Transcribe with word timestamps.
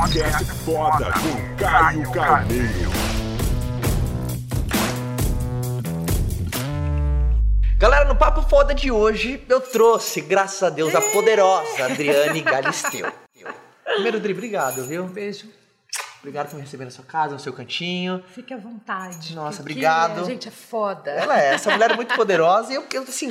Podcast 0.00 0.44
Foda 0.64 1.12
com 1.12 1.56
Caio 1.62 2.10
Carneiro. 2.10 2.90
Galera, 7.76 8.06
no 8.06 8.16
Papo 8.16 8.40
Foda 8.40 8.74
de 8.74 8.90
hoje, 8.90 9.44
eu 9.46 9.60
trouxe, 9.60 10.22
graças 10.22 10.62
a 10.62 10.70
Deus, 10.70 10.94
a 10.94 11.02
poderosa 11.02 11.84
Adriane 11.84 12.40
Galisteu. 12.40 13.12
Primeiro, 13.84 14.18
Dri, 14.20 14.32
obrigado, 14.32 14.86
viu? 14.86 15.04
Beijo. 15.04 15.46
Obrigado 16.20 16.48
por 16.48 16.56
me 16.56 16.62
receber 16.62 16.86
na 16.86 16.90
sua 16.90 17.04
casa, 17.04 17.34
no 17.34 17.38
seu 17.38 17.52
cantinho. 17.52 18.24
Fique 18.34 18.54
à 18.54 18.56
vontade. 18.56 19.34
Nossa, 19.34 19.60
obrigado. 19.60 20.20
A 20.20 20.24
gente 20.24 20.48
é 20.48 20.50
foda. 20.50 21.10
Ela 21.10 21.38
é, 21.38 21.52
essa 21.52 21.70
mulher 21.70 21.90
é 21.90 21.96
muito 21.96 22.14
poderosa 22.14 22.72
e 22.72 22.76
eu, 22.76 22.86
eu 22.90 23.02
assim, 23.02 23.28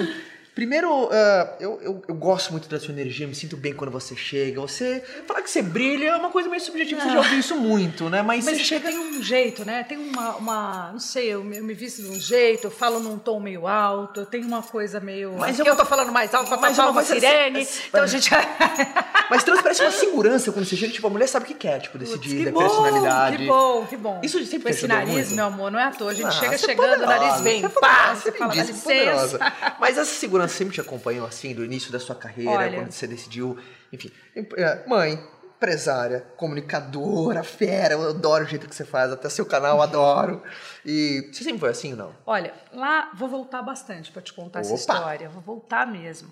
primeiro, 0.59 1.07
ah, 1.09 1.53
eu, 1.57 1.79
eu, 1.81 2.01
eu 2.05 2.13
gosto 2.15 2.51
muito 2.51 2.67
da 2.67 2.77
sua 2.77 2.91
energia, 2.93 3.25
me 3.25 3.33
sinto 3.33 3.55
bem 3.55 3.73
quando 3.73 3.91
você 3.91 4.13
chega. 4.13 4.59
Você, 4.59 5.01
falar 5.25 5.41
que 5.41 5.49
você 5.49 5.61
brilha 5.61 6.07
é 6.09 6.15
uma 6.17 6.31
coisa 6.31 6.49
meio 6.49 6.61
subjetiva, 6.61 6.99
você 6.99 7.09
já 7.11 7.17
ouviu 7.17 7.39
isso 7.39 7.55
muito, 7.55 8.09
né? 8.09 8.21
Mas, 8.21 8.43
Mas 8.43 8.57
você 8.57 8.63
chega... 8.65 8.89
tem 8.89 8.99
um 8.99 9.23
jeito, 9.23 9.63
né? 9.63 9.83
Tem 9.87 9.97
uma, 9.97 10.35
uma 10.35 10.89
não 10.91 10.99
sei, 10.99 11.27
eu 11.29 11.41
me, 11.45 11.57
eu 11.59 11.63
me 11.63 11.73
visto 11.73 12.01
de 12.01 12.09
um 12.09 12.19
jeito, 12.19 12.65
eu 12.67 12.71
falo 12.71 12.99
num 12.99 13.17
tom 13.17 13.39
meio 13.39 13.65
alto, 13.67 14.19
eu 14.19 14.25
tenho 14.25 14.45
uma 14.47 14.61
coisa 14.61 14.99
meio... 14.99 15.31
Mas 15.37 15.51
Mas 15.51 15.59
eu- 15.59 15.65
eu, 15.65 15.77
tô 15.77 15.85
falando 15.85 16.11
mais 16.11 16.33
alto 16.33 16.49
pra 16.49 16.57
Mas 16.57 16.75
tapar 16.75 16.91
uma 16.91 17.03
sirene, 17.03 17.59
mas- 17.59 17.81
então 17.87 18.03
a 18.03 18.07
gente... 18.07 18.29
Mas 19.29 19.43
transparece 19.43 19.81
uma 19.83 19.91
segurança 19.91 20.51
quando 20.51 20.65
você 20.65 20.75
chega, 20.75 20.91
tipo, 20.91 21.05
a 21.07 21.09
mulher 21.09 21.27
sabe 21.27 21.45
o 21.45 21.47
que 21.47 21.53
quer, 21.53 21.79
tipo, 21.79 21.97
decidir, 21.99 22.39
da 22.39 22.45
que 22.45 22.51
bom, 22.51 22.59
personalidade. 22.59 23.37
que 23.37 23.45
bom, 23.47 23.85
que 23.85 23.95
bom. 23.95 24.19
Isso 24.23 24.39
sempre 24.45 24.63
Com 24.63 24.69
te 24.69 24.75
esse 24.75 24.87
nariz, 24.87 25.13
muito? 25.13 25.35
meu 25.35 25.45
amor, 25.45 25.71
não 25.71 25.79
é 25.79 25.83
à 25.83 25.91
toa. 25.91 26.09
A 26.11 26.13
gente 26.15 26.25
Ah, 26.27 26.31
chega 26.31 26.57
você 26.57 26.65
é 26.65 26.67
chegando, 26.67 27.03
o 27.03 27.05
nariz 27.05 27.41
vem, 27.41 27.61
você 27.61 27.65
é 27.67 27.69
pá, 27.69 28.15
você 28.15 28.31
fala, 28.31 28.55
me 28.55 28.63
dá 28.63 28.73
poderosa. 28.73 29.37
licença. 29.37 29.53
Mas 29.79 29.97
essa 29.99 30.13
segurança 30.15 30.48
sempre 30.49 30.73
te 30.73 30.81
acompanhou, 30.81 31.26
assim, 31.26 31.53
do 31.53 31.63
início 31.63 31.92
da 31.92 32.00
sua 32.00 32.16
carreira, 32.16 32.52
Olha. 32.52 32.75
quando 32.75 32.92
você 32.92 33.08
decidiu, 33.08 33.58
enfim. 33.94 34.11
é, 34.36 34.88
Mãe, 34.88 35.14
empresária, 35.56 36.22
comunicadora, 36.38 37.44
fera, 37.44 37.94
eu 37.94 38.09
adoro 38.09 38.45
o 38.45 38.47
jeito 38.47 38.67
que 38.67 38.73
você 38.75 38.86
faz, 38.86 39.11
até 39.11 39.30
seu 39.30 39.45
canal 39.45 39.81
adoro. 39.81 40.41
E 40.86 41.30
você 41.33 41.44
sempre 41.44 41.59
foi 41.59 41.69
assim 41.69 41.91
ou 41.91 41.97
não? 41.97 42.16
Olha, 42.25 42.53
lá 42.72 43.11
vou 43.14 43.28
voltar 43.28 43.61
bastante 43.61 44.11
para 44.11 44.22
te 44.22 44.33
contar 44.33 44.61
essa 44.61 44.69
Opa! 44.73 44.80
história. 44.80 45.30
Vou 45.30 45.41
voltar 45.41 45.86
mesmo. 45.86 46.30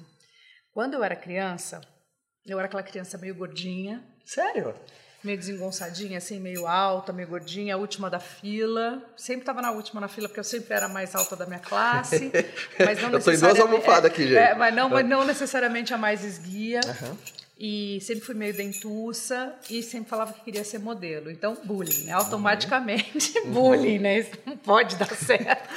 Quando 0.71 0.93
eu 0.93 1.03
era 1.03 1.15
criança, 1.15 1.81
eu 2.45 2.57
era 2.57 2.67
aquela 2.67 2.83
criança 2.83 3.17
meio 3.17 3.35
gordinha, 3.35 4.03
Sério? 4.25 4.75
Meio 5.23 5.37
desengonçadinha, 5.37 6.17
assim, 6.19 6.39
meio 6.39 6.65
alta, 6.67 7.11
meio 7.11 7.27
gordinha, 7.27 7.75
a 7.75 7.77
última 7.77 8.09
da 8.09 8.19
fila. 8.19 9.01
Sempre 9.17 9.41
estava 9.41 9.61
na 9.61 9.71
última 9.71 9.99
na 9.99 10.07
fila, 10.07 10.27
porque 10.27 10.39
eu 10.39 10.43
sempre 10.43 10.73
era 10.73 10.85
a 10.85 10.89
mais 10.89 11.13
alta 11.15 11.35
da 11.35 11.45
minha 11.45 11.59
classe. 11.59 12.31
Mas 12.79 13.01
não 13.01 13.09
Eu 13.11 13.19
tô 13.21 13.31
em 13.31 13.37
duas 13.37 13.41
necessariamente- 13.41 13.61
almofadas 13.61 14.11
aqui, 14.11 14.23
gente. 14.23 14.37
É, 14.37 14.55
mas, 14.55 14.73
não, 14.75 14.89
mas 14.89 15.07
não 15.07 15.25
necessariamente 15.25 15.93
a 15.93 15.97
mais 15.97 16.23
esguia. 16.23 16.79
Aham. 16.87 17.17
E 17.59 17.97
sempre 18.01 18.23
fui 18.23 18.35
meio 18.35 18.53
dentuça 18.53 19.51
e 19.67 19.81
sempre 19.81 20.07
falava 20.07 20.31
que 20.31 20.41
queria 20.41 20.63
ser 20.63 20.77
modelo. 20.77 21.31
Então, 21.31 21.57
bullying, 21.63 22.03
né? 22.03 22.11
Automaticamente, 22.13 23.33
Uhum. 23.45 23.51
bullying, 23.51 23.97
né? 23.97 24.19
Isso 24.19 24.31
não 24.45 24.55
pode 24.55 24.95
dar 24.95 25.09
certo. 25.15 25.67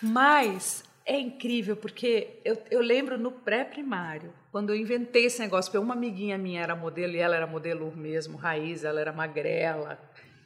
Mas 0.00 0.82
é 1.10 1.18
incrível, 1.18 1.76
porque 1.76 2.40
eu, 2.44 2.56
eu 2.70 2.80
lembro 2.80 3.18
no 3.18 3.32
pré-primário, 3.32 4.32
quando 4.52 4.70
eu 4.70 4.76
inventei 4.76 5.24
esse 5.24 5.40
negócio, 5.40 5.68
porque 5.68 5.84
uma 5.84 5.94
amiguinha 5.94 6.38
minha 6.38 6.62
era 6.62 6.76
modelo 6.76 7.14
e 7.14 7.18
ela 7.18 7.34
era 7.34 7.48
modelo 7.48 7.90
mesmo, 7.96 8.38
raiz, 8.38 8.84
ela 8.84 9.00
era 9.00 9.12
magrela, 9.12 9.98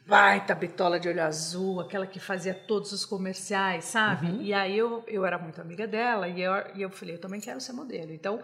baita 0.07 0.55
bitola 0.55 0.99
de 0.99 1.07
olho 1.07 1.21
azul, 1.21 1.81
aquela 1.81 2.07
que 2.07 2.19
fazia 2.19 2.51
todos 2.51 2.91
os 2.91 3.05
comerciais, 3.05 3.85
sabe? 3.85 4.25
Uhum. 4.25 4.41
E 4.41 4.55
aí 4.55 4.75
eu, 4.75 5.03
eu 5.07 5.23
era 5.23 5.37
muito 5.37 5.61
amiga 5.61 5.85
dela 5.85 6.27
e 6.27 6.41
eu, 6.41 6.51
e 6.73 6.81
eu 6.81 6.89
falei, 6.89 7.13
eu 7.13 7.19
também 7.19 7.39
quero 7.39 7.61
ser 7.61 7.73
modelo. 7.73 8.11
Então, 8.11 8.41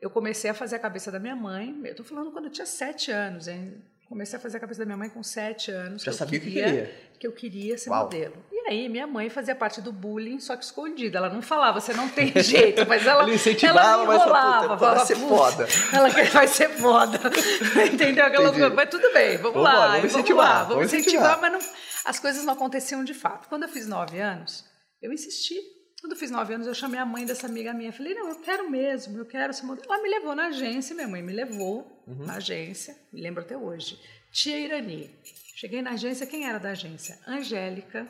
eu 0.00 0.10
comecei 0.10 0.50
a 0.50 0.54
fazer 0.54 0.74
a 0.74 0.80
cabeça 0.80 1.12
da 1.12 1.20
minha 1.20 1.36
mãe, 1.36 1.80
eu 1.84 1.94
tô 1.94 2.02
falando 2.02 2.32
quando 2.32 2.46
eu 2.46 2.50
tinha 2.50 2.66
sete 2.66 3.12
anos, 3.12 3.46
hein? 3.46 3.80
Comecei 4.08 4.36
a 4.36 4.42
fazer 4.42 4.56
a 4.56 4.60
cabeça 4.60 4.80
da 4.80 4.84
minha 4.84 4.98
mãe 4.98 5.08
com 5.08 5.22
sete 5.22 5.70
anos. 5.70 6.02
Já 6.02 6.10
eu 6.10 6.16
sabia 6.16 6.40
o 6.40 6.42
que 6.42 6.50
queria. 6.50 6.92
que 7.20 7.26
eu 7.26 7.32
queria 7.32 7.78
ser 7.78 7.88
Uau. 7.88 8.02
modelo. 8.02 8.34
E 8.50 8.61
aí, 8.72 8.88
minha 8.88 9.06
mãe 9.06 9.28
fazia 9.30 9.54
parte 9.54 9.80
do 9.80 9.92
bullying, 9.92 10.40
só 10.40 10.56
que 10.56 10.64
escondida. 10.64 11.18
Ela 11.18 11.28
não 11.30 11.40
falava, 11.42 11.80
você 11.80 11.92
não 11.92 12.08
tem 12.08 12.32
jeito, 12.42 12.86
mas 12.88 13.06
ela. 13.06 13.22
Ela 13.22 13.34
incentivava, 13.34 14.02
ela 14.02 14.06
me 14.08 14.14
enrolava, 14.14 14.68
"Puta, 14.76 14.94
vai 14.94 15.06
ser 15.06 15.14
"Putz, 15.16 15.28
foda." 15.28 15.66
Ela 15.92 16.08
vai 16.08 16.48
ser 16.48 16.68
foda. 16.70 17.20
Entendeu? 17.92 18.24
Aquela 18.26 18.44
Entendi. 18.48 18.60
coisa, 18.60 18.74
mas 18.74 18.88
tudo 18.90 19.12
bem, 19.12 19.36
vamos 19.36 19.54
Vambora, 19.54 19.62
lá. 19.74 19.86
vamos 19.86 19.96
vamos 20.00 20.12
incentivar, 20.14 20.46
lá, 20.46 20.58
vamos 20.64 20.68
vamos 20.74 20.92
incentivar. 20.92 21.24
incentivar, 21.32 21.40
mas 21.40 21.52
não, 21.64 21.72
as 22.06 22.18
coisas 22.18 22.44
não 22.44 22.54
aconteciam 22.54 23.04
de 23.04 23.14
fato. 23.14 23.48
Quando 23.48 23.62
eu 23.64 23.68
fiz 23.68 23.86
nove 23.86 24.18
anos, 24.20 24.64
eu 25.00 25.12
insisti. 25.12 25.54
Quando 26.00 26.14
eu 26.14 26.18
fiz 26.18 26.32
nove 26.32 26.52
anos, 26.52 26.66
eu 26.66 26.74
chamei 26.74 26.98
a 26.98 27.06
mãe 27.06 27.24
dessa 27.24 27.46
amiga 27.46 27.72
minha. 27.72 27.92
Falei, 27.92 28.12
não, 28.12 28.28
eu 28.30 28.34
quero 28.40 28.68
mesmo, 28.68 29.18
eu 29.18 29.24
quero 29.24 29.52
ser 29.54 29.62
modelo. 29.64 29.86
Ela 29.88 30.02
me 30.02 30.08
levou 30.08 30.34
na 30.34 30.46
agência, 30.46 30.96
minha 30.96 31.06
mãe 31.06 31.22
me 31.22 31.32
levou 31.32 32.02
Uhum. 32.08 32.26
na 32.26 32.34
agência, 32.38 32.96
me 33.12 33.20
lembro 33.22 33.40
até 33.44 33.56
hoje. 33.56 33.96
Tia 34.32 34.58
Irani. 34.58 35.08
Cheguei 35.54 35.80
na 35.80 35.90
agência, 35.90 36.26
quem 36.26 36.48
era 36.48 36.58
da 36.58 36.70
agência? 36.70 37.16
Angélica, 37.24 38.08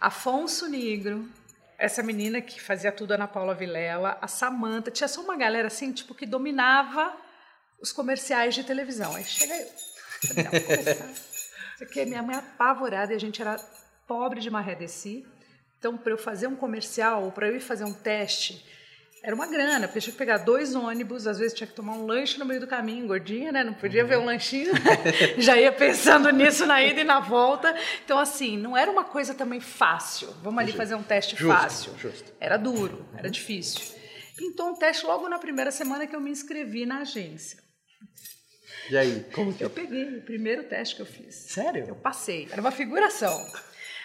Afonso 0.00 0.68
Negro, 0.68 1.28
essa 1.76 2.02
menina 2.02 2.40
que 2.40 2.60
fazia 2.60 2.92
tudo, 2.92 3.12
Ana 3.12 3.28
Paula 3.28 3.54
Vilela, 3.54 4.18
a 4.20 4.28
Samanta. 4.28 4.90
Tinha 4.90 5.08
só 5.08 5.20
uma 5.20 5.36
galera 5.36 5.68
assim, 5.68 5.92
tipo, 5.92 6.14
que 6.14 6.26
dominava 6.26 7.16
os 7.80 7.92
comerciais 7.92 8.54
de 8.54 8.64
televisão. 8.64 9.14
Aí 9.14 9.24
chega 9.24 9.56
eu. 9.56 9.68
Aqui 11.80 12.00
é 12.00 12.04
minha 12.04 12.22
mãe 12.22 12.36
apavorada 12.36 13.12
e 13.12 13.16
a 13.16 13.20
gente 13.20 13.40
era 13.40 13.56
pobre 14.06 14.40
de 14.40 14.50
maré 14.50 14.74
desci. 14.74 15.24
Então, 15.78 15.96
para 15.96 16.12
eu 16.12 16.18
fazer 16.18 16.48
um 16.48 16.56
comercial 16.56 17.24
ou 17.24 17.32
para 17.32 17.46
eu 17.46 17.54
ir 17.54 17.60
fazer 17.60 17.84
um 17.84 17.94
teste, 17.94 18.64
era 19.22 19.34
uma 19.34 19.46
grana, 19.46 19.88
porque 19.88 20.00
tinha 20.00 20.12
que 20.12 20.18
pegar 20.18 20.38
dois 20.38 20.74
ônibus, 20.74 21.26
às 21.26 21.38
vezes 21.38 21.52
tinha 21.56 21.66
que 21.66 21.74
tomar 21.74 21.92
um 21.94 22.06
lanche 22.06 22.38
no 22.38 22.44
meio 22.44 22.60
do 22.60 22.66
caminho, 22.66 23.06
gordinha, 23.06 23.50
né? 23.50 23.64
Não 23.64 23.74
podia 23.74 24.04
ver 24.04 24.16
um 24.18 24.24
lanchinho. 24.24 24.72
Já 25.36 25.56
ia 25.58 25.72
pensando 25.72 26.30
nisso 26.30 26.64
na 26.66 26.82
ida 26.82 27.00
e 27.00 27.04
na 27.04 27.18
volta. 27.20 27.74
Então, 28.04 28.18
assim, 28.18 28.56
não 28.56 28.76
era 28.76 28.90
uma 28.90 29.04
coisa 29.04 29.34
também 29.34 29.60
fácil. 29.60 30.28
Vamos 30.42 30.60
ali 30.60 30.72
fazer 30.72 30.94
um 30.94 31.02
teste 31.02 31.36
Justo, 31.36 31.60
fácil. 31.60 31.98
justo. 31.98 32.32
Era 32.40 32.56
duro, 32.56 33.06
era 33.16 33.28
difícil. 33.28 33.80
Pintou 34.36 34.68
um 34.70 34.74
teste 34.74 35.04
logo 35.04 35.28
na 35.28 35.38
primeira 35.38 35.72
semana 35.72 36.06
que 36.06 36.14
eu 36.14 36.20
me 36.20 36.30
inscrevi 36.30 36.86
na 36.86 36.98
agência. 36.98 37.58
E 38.88 38.96
aí, 38.96 39.26
como 39.34 39.52
que 39.52 39.62
Eu 39.64 39.68
peguei 39.70 40.18
o 40.18 40.22
primeiro 40.22 40.64
teste 40.64 40.94
que 40.96 41.02
eu 41.02 41.06
fiz. 41.06 41.34
Sério? 41.34 41.84
Eu 41.88 41.96
passei. 41.96 42.48
Era 42.50 42.60
uma 42.60 42.70
figuração. 42.70 43.36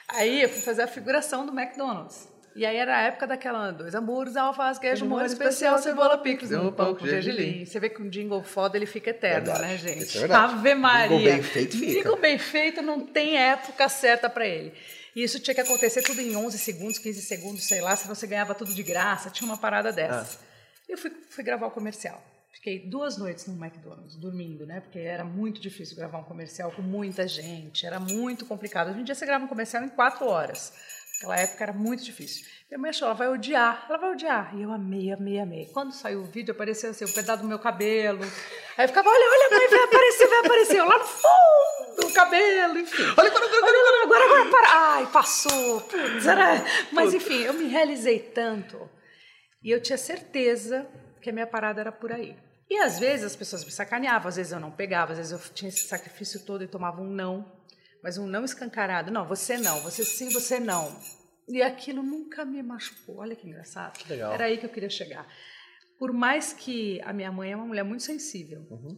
Aí 0.08 0.42
eu 0.42 0.50
fui 0.50 0.62
fazer 0.62 0.82
a 0.82 0.88
figuração 0.88 1.46
do 1.46 1.58
McDonald's. 1.58 2.28
E 2.56 2.66
aí 2.66 2.78
era 2.78 2.98
a 2.98 3.02
época 3.02 3.26
daquela 3.26 3.72
dois 3.72 3.96
hambúrgueres, 3.96 4.38
alface, 4.38 4.80
queijo, 4.80 5.06
molho 5.06 5.26
especial, 5.26 5.78
cebola, 5.80 6.18
picles, 6.20 6.52
um 6.52 6.72
pão 6.72 6.94
com 6.94 7.06
gergelim. 7.06 7.66
Você 7.66 7.80
vê 7.80 7.90
que 7.90 8.02
um 8.02 8.10
jingle 8.10 8.44
foda 8.44 8.78
ele 8.78 8.86
fica 8.86 9.10
eterno, 9.10 9.48
Verdade. 9.48 9.62
né, 9.62 9.78
gente? 9.78 10.18
é 10.18 10.20
verdade. 10.20 10.54
Ave 10.54 10.76
Maria. 10.76 11.18
Jingle 11.18 11.32
bem 11.32 11.44
feito 11.44 11.78
fica. 11.78 11.92
Jingle 11.92 12.18
bem 12.20 12.38
feito 12.38 12.82
não 12.82 13.06
tem 13.06 13.38
época 13.38 13.90
certa 13.90 14.30
para 14.30 14.46
ele. 14.48 14.74
E 15.16 15.24
isso 15.24 15.40
tinha 15.40 15.54
que 15.54 15.62
acontecer 15.62 16.02
tudo 16.04 16.22
em 16.22 16.36
11 16.36 16.58
segundos, 16.58 16.98
15 17.00 17.22
segundos, 17.22 17.64
sei 17.64 17.82
lá, 17.82 17.96
senão 17.96 18.16
você 18.16 18.28
ganhava 18.28 18.56
tudo 18.56 18.74
de 18.74 18.84
graça, 18.84 19.30
tinha 19.30 19.48
uma 19.48 19.58
parada 19.58 19.92
dessa. 19.92 20.40
Ah. 20.42 20.46
Eu 20.90 20.98
fui, 20.98 21.12
fui 21.30 21.44
gravar 21.44 21.68
o 21.68 21.72
comercial. 21.72 22.24
Fiquei 22.52 22.88
duas 22.88 23.18
noites 23.18 23.48
no 23.48 23.54
McDonald's, 23.62 24.16
dormindo, 24.16 24.66
né? 24.66 24.80
Porque 24.80 25.00
era 25.00 25.24
muito 25.24 25.60
difícil 25.60 25.96
gravar 25.98 26.20
um 26.20 26.24
comercial 26.24 26.72
com 26.72 26.82
muita 26.84 27.28
gente, 27.28 27.86
era 27.86 28.00
muito 28.00 28.46
complicado. 28.46 28.92
Hoje 28.92 29.02
em 29.02 29.04
dia 29.04 29.16
você 29.16 29.26
grava 29.26 29.44
um 29.44 29.48
comercial 29.48 29.84
em 29.84 29.90
quatro 29.90 30.28
horas. 30.28 30.72
Naquela 31.24 31.40
época 31.40 31.64
era 31.64 31.74
muito 31.74 32.04
difícil. 32.04 32.46
Minha 32.70 32.78
mãe 32.78 32.90
achou, 32.90 33.06
ela 33.06 33.16
vai 33.16 33.30
odiar, 33.30 33.86
ela 33.88 33.98
vai 33.98 34.12
odiar. 34.12 34.54
E 34.58 34.62
eu 34.62 34.74
amei, 34.74 35.10
amei, 35.10 35.40
amei. 35.40 35.66
Quando 35.68 35.94
saiu 35.94 36.20
o 36.20 36.26
vídeo, 36.26 36.52
apareceu 36.52 36.92
assim, 36.92 37.06
um 37.06 37.12
pedaço 37.14 37.44
do 37.44 37.48
meu 37.48 37.58
cabelo. 37.60 38.20
Aí 38.78 38.84
eu 38.84 38.90
ficava, 38.90 39.10
olha, 39.10 39.26
olha, 39.26 39.58
mãe, 39.58 39.70
vai 39.70 39.84
aparecer, 39.84 40.28
vai 40.28 40.40
aparecer. 40.40 40.78
Eu 40.80 40.86
lá 40.86 40.98
no 40.98 41.06
fundo 41.06 42.08
do 42.08 42.14
cabelo, 42.14 42.78
enfim. 42.78 43.04
Olha, 43.18 43.30
agora, 43.30 43.46
agora, 43.46 43.64
Olha, 43.64 44.04
agora, 44.04 44.26
agora, 44.26 44.50
para. 44.50 44.68
Ai, 44.96 45.08
passou. 45.14 45.82
Putz, 45.82 46.28
era... 46.28 46.62
Mas 46.92 47.14
enfim, 47.14 47.44
eu 47.44 47.54
me 47.54 47.70
realizei 47.70 48.20
tanto. 48.20 48.90
E 49.64 49.72
eu 49.72 49.82
tinha 49.82 49.98
certeza 49.98 50.86
que 51.22 51.30
a 51.30 51.34
minha 51.34 51.48
parada 51.48 51.80
era 51.80 51.92
por 51.92 52.12
aí. 52.12 52.36
E 52.70 52.78
às 52.80 53.00
vezes 53.00 53.28
as 53.28 53.36
pessoas 53.36 53.64
me 53.64 53.72
sacaneavam, 53.72 54.28
às 54.28 54.36
vezes 54.36 54.52
eu 54.52 54.60
não 54.60 54.72
pegava, 54.72 55.14
às 55.14 55.18
vezes 55.20 55.32
eu 55.32 55.40
tinha 55.54 55.70
esse 55.70 55.88
sacrifício 55.88 56.44
todo 56.46 56.64
e 56.64 56.68
tomava 56.68 57.02
um 57.02 57.08
não, 57.08 57.46
mas 58.04 58.18
um 58.18 58.28
não 58.28 58.44
escancarado. 58.44 59.10
Não, 59.12 59.26
você 59.26 59.58
não, 59.58 59.80
você 59.80 60.04
sim, 60.04 60.30
você 60.30 60.60
não. 60.60 60.94
E 61.48 61.62
aquilo 61.62 62.04
nunca 62.04 62.46
me 62.46 62.62
machucou. 62.62 63.18
Olha 63.18 63.36
que 63.36 63.48
engraçado. 63.48 63.98
Que 63.98 64.10
legal. 64.10 64.34
Era 64.34 64.46
aí 64.46 64.58
que 64.58 64.66
eu 64.66 64.70
queria 64.70 64.90
chegar. 64.90 65.26
Por 65.98 66.12
mais 66.12 66.52
que 66.54 67.02
a 67.04 67.14
minha 67.14 67.32
mãe 67.32 67.52
é 67.52 67.56
uma 67.56 67.66
mulher 67.66 67.84
muito 67.84 68.04
sensível, 68.04 68.66
Uhum. 68.70 68.98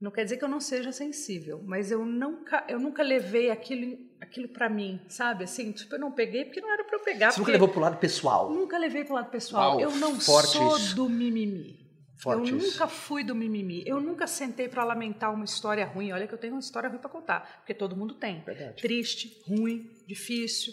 não 0.00 0.10
quer 0.10 0.24
dizer 0.24 0.36
que 0.36 0.44
eu 0.44 0.48
não 0.48 0.60
seja 0.60 0.90
sensível, 0.90 1.60
mas 1.64 1.90
eu 1.92 2.04
nunca, 2.04 2.64
eu 2.68 2.80
nunca 2.80 3.02
levei 3.02 3.50
aquilo, 3.50 3.96
aquilo 4.20 4.48
para 4.48 4.68
mim, 4.68 5.00
sabe? 5.08 5.44
Assim, 5.44 5.70
tipo, 5.72 5.94
eu 5.94 6.00
não 6.00 6.10
peguei 6.10 6.44
porque 6.44 6.60
não 6.60 6.72
era 6.72 6.82
para 6.84 6.96
eu 6.96 7.02
pegar. 7.04 7.30
Você 7.30 7.38
nunca 7.40 7.52
levou 7.52 7.68
pro 7.68 7.80
lado 7.80 7.98
pessoal. 7.98 8.50
Nunca 8.52 8.76
levei 8.78 9.04
pro 9.04 9.14
lado 9.14 9.30
pessoal. 9.30 9.72
Uau, 9.76 9.80
eu 9.80 9.90
não 9.96 10.18
sou 10.20 10.76
isso. 10.76 10.96
do 10.96 11.08
mimimi. 11.08 11.81
Forte 12.22 12.50
eu 12.50 12.56
isso. 12.58 12.72
nunca 12.74 12.86
fui 12.86 13.24
do 13.24 13.34
mimimi. 13.34 13.82
Eu 13.84 14.00
nunca 14.00 14.26
sentei 14.26 14.68
para 14.68 14.84
lamentar 14.84 15.34
uma 15.34 15.44
história 15.44 15.84
ruim. 15.84 16.12
Olha 16.12 16.26
que 16.28 16.32
eu 16.34 16.38
tenho 16.38 16.54
uma 16.54 16.60
história 16.60 16.88
ruim 16.88 16.98
para 16.98 17.10
contar, 17.10 17.58
porque 17.58 17.74
todo 17.74 17.96
mundo 17.96 18.14
tem. 18.14 18.42
Verdade. 18.44 18.80
Triste, 18.80 19.42
ruim, 19.48 19.90
difícil. 20.06 20.72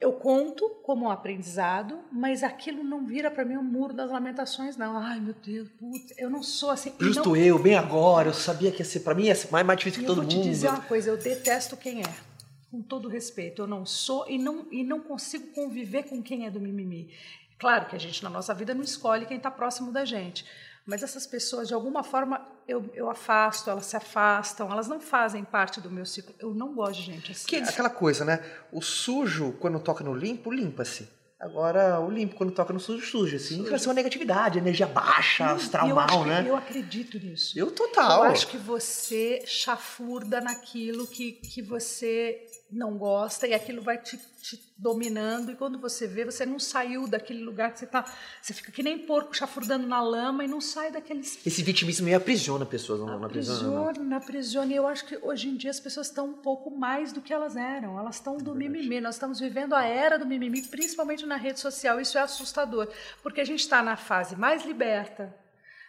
eu 0.00 0.14
conto 0.14 0.68
como 0.82 1.04
um 1.06 1.10
aprendizado, 1.10 2.00
mas 2.10 2.42
aquilo 2.42 2.82
não 2.82 3.06
vira 3.06 3.30
para 3.30 3.44
mim 3.44 3.56
um 3.56 3.62
muro 3.62 3.92
das 3.94 4.10
lamentações, 4.10 4.76
não. 4.76 4.96
Ai, 4.98 5.20
meu 5.20 5.34
Deus, 5.34 5.68
putz, 5.78 6.12
eu 6.18 6.28
não 6.28 6.42
sou 6.42 6.70
assim. 6.70 6.92
Justo 6.98 7.28
não, 7.28 7.36
eu, 7.36 7.58
bem 7.58 7.76
agora, 7.76 8.28
eu 8.30 8.34
sabia 8.34 8.72
que 8.72 8.78
ia 8.80 8.84
ser, 8.84 9.00
pra 9.00 9.14
mim 9.14 9.32
ser 9.34 9.48
mais, 9.52 9.64
mais 9.64 9.78
difícil 9.78 10.02
e 10.02 10.04
que 10.04 10.10
eu 10.10 10.14
todo 10.14 10.22
vou 10.22 10.28
te 10.30 10.36
mundo. 10.36 10.44
dizer 10.44 10.68
uma 10.68 10.80
coisa, 10.80 11.10
eu 11.10 11.16
detesto 11.16 11.76
quem 11.76 12.00
é. 12.00 12.31
Com 12.72 12.80
todo 12.80 13.06
respeito, 13.06 13.60
eu 13.60 13.66
não 13.66 13.84
sou 13.84 14.26
e 14.26 14.38
não, 14.38 14.66
e 14.72 14.82
não 14.82 14.98
consigo 14.98 15.48
conviver 15.48 16.04
com 16.04 16.22
quem 16.22 16.46
é 16.46 16.50
do 16.50 16.58
mimimi. 16.58 17.14
Claro 17.58 17.86
que 17.86 17.94
a 17.94 17.98
gente, 17.98 18.24
na 18.24 18.30
nossa 18.30 18.54
vida, 18.54 18.74
não 18.74 18.82
escolhe 18.82 19.26
quem 19.26 19.36
está 19.36 19.50
próximo 19.50 19.92
da 19.92 20.06
gente. 20.06 20.46
Mas 20.86 21.02
essas 21.02 21.26
pessoas, 21.26 21.68
de 21.68 21.74
alguma 21.74 22.02
forma, 22.02 22.44
eu, 22.66 22.90
eu 22.94 23.10
afasto, 23.10 23.68
elas 23.68 23.84
se 23.84 23.96
afastam, 23.96 24.72
elas 24.72 24.88
não 24.88 24.98
fazem 24.98 25.44
parte 25.44 25.82
do 25.82 25.90
meu 25.90 26.06
ciclo. 26.06 26.34
Eu 26.38 26.54
não 26.54 26.74
gosto 26.74 27.00
de 27.00 27.02
gente 27.12 27.30
assim. 27.30 27.46
Que 27.46 27.56
é 27.56 27.62
aquela 27.62 27.90
coisa, 27.90 28.24
né? 28.24 28.42
O 28.72 28.80
sujo, 28.80 29.52
quando 29.60 29.78
toca 29.78 30.02
no 30.02 30.14
limpo, 30.14 30.50
limpa-se. 30.50 31.08
Agora, 31.42 31.98
o 32.00 32.08
limpo, 32.08 32.36
quando 32.36 32.52
toca 32.52 32.72
no 32.72 32.78
sujo, 32.78 33.04
suja. 33.04 33.36
Assim, 33.36 33.64
vai 33.64 33.76
ser 33.76 33.88
uma 33.88 33.94
negatividade, 33.94 34.58
energia 34.58 34.86
baixa, 34.86 35.46
astral 35.46 35.88
eu 35.88 35.96
mal, 35.96 36.24
né? 36.24 36.44
Eu 36.46 36.54
acredito 36.54 37.18
nisso. 37.18 37.58
Eu 37.58 37.72
total. 37.72 38.24
Eu 38.24 38.30
acho 38.30 38.46
que 38.46 38.56
você 38.56 39.42
chafurda 39.44 40.40
naquilo 40.40 41.04
que, 41.04 41.32
que 41.32 41.60
você 41.60 42.46
não 42.72 42.96
gosta 42.96 43.46
e 43.46 43.54
aquilo 43.54 43.82
vai 43.82 43.98
te, 43.98 44.18
te 44.40 44.72
dominando 44.76 45.52
e 45.52 45.54
quando 45.54 45.78
você 45.78 46.06
vê, 46.06 46.24
você 46.24 46.46
não 46.46 46.58
saiu 46.58 47.06
daquele 47.06 47.42
lugar 47.42 47.72
que 47.72 47.78
você 47.78 47.86
tá, 47.86 48.04
você 48.40 48.52
fica 48.52 48.72
que 48.72 48.82
nem 48.82 48.98
porco 48.98 49.36
chafurdando 49.36 49.86
na 49.86 50.02
lama 50.02 50.44
e 50.44 50.48
não 50.48 50.60
sai 50.60 50.90
daqueles 50.90 51.38
Esse 51.46 51.62
vitimismo 51.62 52.04
meio 52.06 52.16
aprisiona 52.16 52.64
pessoas, 52.64 53.00
não, 53.00 53.24
aprisiona, 53.24 53.90
aprisiona, 53.90 54.16
aprisiona. 54.16 54.72
E 54.72 54.76
eu 54.76 54.86
acho 54.86 55.04
que 55.04 55.16
hoje 55.22 55.48
em 55.48 55.56
dia 55.56 55.70
as 55.70 55.80
pessoas 55.80 56.08
estão 56.08 56.26
um 56.26 56.34
pouco 56.34 56.70
mais 56.70 57.12
do 57.12 57.20
que 57.20 57.32
elas 57.32 57.56
eram. 57.56 57.98
Elas 57.98 58.16
estão 58.16 58.36
do 58.36 58.54
mimimi. 58.54 59.00
Nós 59.00 59.16
estamos 59.16 59.38
vivendo 59.38 59.74
a 59.74 59.84
era 59.84 60.18
do 60.18 60.26
mimimi, 60.26 60.62
principalmente 60.62 61.26
na 61.26 61.36
rede 61.36 61.60
social. 61.60 62.00
Isso 62.00 62.18
é 62.18 62.20
assustador, 62.22 62.88
porque 63.22 63.40
a 63.40 63.44
gente 63.44 63.60
está 63.60 63.82
na 63.82 63.96
fase 63.96 64.36
mais 64.36 64.64
liberta, 64.64 65.34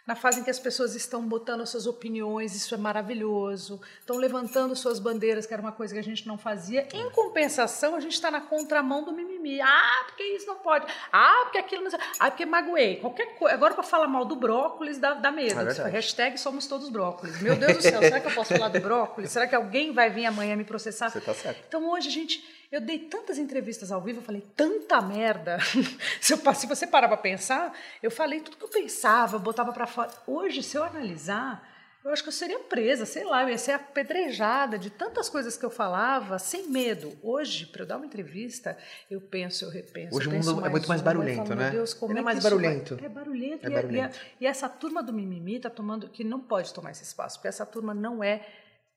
na 0.06 0.14
fase 0.14 0.40
em 0.40 0.44
que 0.44 0.50
as 0.50 0.58
pessoas 0.58 0.94
estão 0.94 1.26
botando 1.26 1.62
as 1.62 1.70
suas 1.70 1.86
opiniões, 1.86 2.54
isso 2.54 2.74
é 2.74 2.78
maravilhoso, 2.78 3.80
estão 4.00 4.16
levantando 4.16 4.76
suas 4.76 4.98
bandeiras, 4.98 5.46
que 5.46 5.52
era 5.52 5.62
uma 5.62 5.72
coisa 5.72 5.94
que 5.94 6.00
a 6.00 6.04
gente 6.04 6.26
não 6.26 6.36
fazia. 6.36 6.86
Em 6.92 7.10
compensação, 7.10 7.94
a 7.94 8.00
gente 8.00 8.12
está 8.12 8.30
na 8.30 8.40
contramão 8.40 9.02
do 9.02 9.12
mimimi. 9.12 9.33
Ah, 9.60 10.04
porque 10.06 10.22
isso 10.22 10.46
não 10.46 10.56
pode. 10.56 10.86
Ah, 11.12 11.40
porque 11.44 11.58
aquilo 11.58 11.84
não. 11.84 11.90
Ah, 12.18 12.30
porque 12.30 12.46
magoei. 12.46 12.96
Qualquer 12.96 13.36
coisa. 13.36 13.54
Agora, 13.54 13.74
para 13.74 13.82
falar 13.82 14.06
mal 14.06 14.24
do 14.24 14.36
brócolis, 14.36 14.98
dá, 14.98 15.14
dá 15.14 15.30
medo. 15.30 15.60
É 15.60 15.64
verdade. 15.64 15.90
Hashtag 15.90 16.38
somos 16.38 16.66
todos 16.66 16.88
brócolis. 16.88 17.40
Meu 17.40 17.56
Deus 17.56 17.76
do 17.76 17.82
céu, 17.82 18.00
será 18.00 18.20
que 18.20 18.26
eu 18.26 18.34
posso 18.34 18.54
falar 18.54 18.68
do 18.68 18.80
brócolis? 18.80 19.30
Será 19.30 19.46
que 19.46 19.54
alguém 19.54 19.92
vai 19.92 20.10
vir 20.10 20.26
amanhã 20.26 20.56
me 20.56 20.64
processar? 20.64 21.10
Você 21.10 21.20
tá 21.20 21.34
certo. 21.34 21.62
Então 21.68 21.88
hoje, 21.90 22.10
gente, 22.10 22.44
eu 22.70 22.80
dei 22.80 22.98
tantas 22.98 23.38
entrevistas 23.38 23.92
ao 23.92 24.00
vivo, 24.00 24.18
eu 24.18 24.22
falei 24.22 24.42
tanta 24.56 25.00
merda. 25.00 25.58
se, 26.20 26.32
eu, 26.32 26.54
se 26.54 26.66
você 26.66 26.86
parar 26.86 27.08
para 27.08 27.16
pensar, 27.16 27.72
eu 28.02 28.10
falei 28.10 28.40
tudo 28.40 28.56
que 28.56 28.64
eu 28.64 28.68
pensava, 28.68 29.36
eu 29.36 29.40
botava 29.40 29.72
para 29.72 29.86
fora. 29.86 30.10
Hoje, 30.26 30.62
se 30.62 30.76
eu 30.76 30.82
analisar, 30.82 31.73
eu 32.04 32.10
acho 32.12 32.22
que 32.22 32.28
eu 32.28 32.32
seria 32.32 32.58
presa, 32.60 33.06
sei 33.06 33.24
lá, 33.24 33.42
eu 33.44 33.48
ia 33.48 33.56
ser 33.58 33.72
apedrejada 33.72 34.78
de 34.78 34.90
tantas 34.90 35.28
coisas 35.28 35.56
que 35.56 35.64
eu 35.64 35.70
falava, 35.70 36.38
sem 36.38 36.68
medo. 36.68 37.16
Hoje, 37.22 37.66
para 37.66 37.82
eu 37.82 37.86
dar 37.86 37.96
uma 37.96 38.06
entrevista, 38.06 38.76
eu 39.10 39.20
penso, 39.20 39.64
eu 39.64 39.70
repenso. 39.70 40.14
Hoje 40.16 40.28
eu 40.28 40.32
o 40.32 40.44
mundo 40.44 40.66
é 40.66 40.68
muito 40.68 40.88
mais 40.88 41.00
barulhento, 41.00 41.46
falo, 41.48 41.60
né? 41.60 41.70
Deus, 41.70 41.94
como 41.94 42.12
Ele 42.12 42.18
é 42.18 42.22
é 42.22 42.24
mais 42.24 42.42
vai- 42.42 42.50
barulhento. 42.50 42.98
É 43.02 43.08
barulhento. 43.08 43.66
É 43.66 43.70
e, 43.70 43.72
barulhento. 43.72 44.16
E, 44.16 44.20
a- 44.20 44.30
e 44.42 44.46
essa 44.46 44.68
turma 44.68 45.02
do 45.02 45.12
mimimi 45.12 45.56
está 45.56 45.70
tomando, 45.70 46.08
que 46.08 46.22
não 46.22 46.40
pode 46.40 46.72
tomar 46.74 46.90
esse 46.90 47.02
espaço, 47.02 47.38
porque 47.38 47.48
essa 47.48 47.64
turma 47.64 47.94
não 47.94 48.22
é 48.22 48.46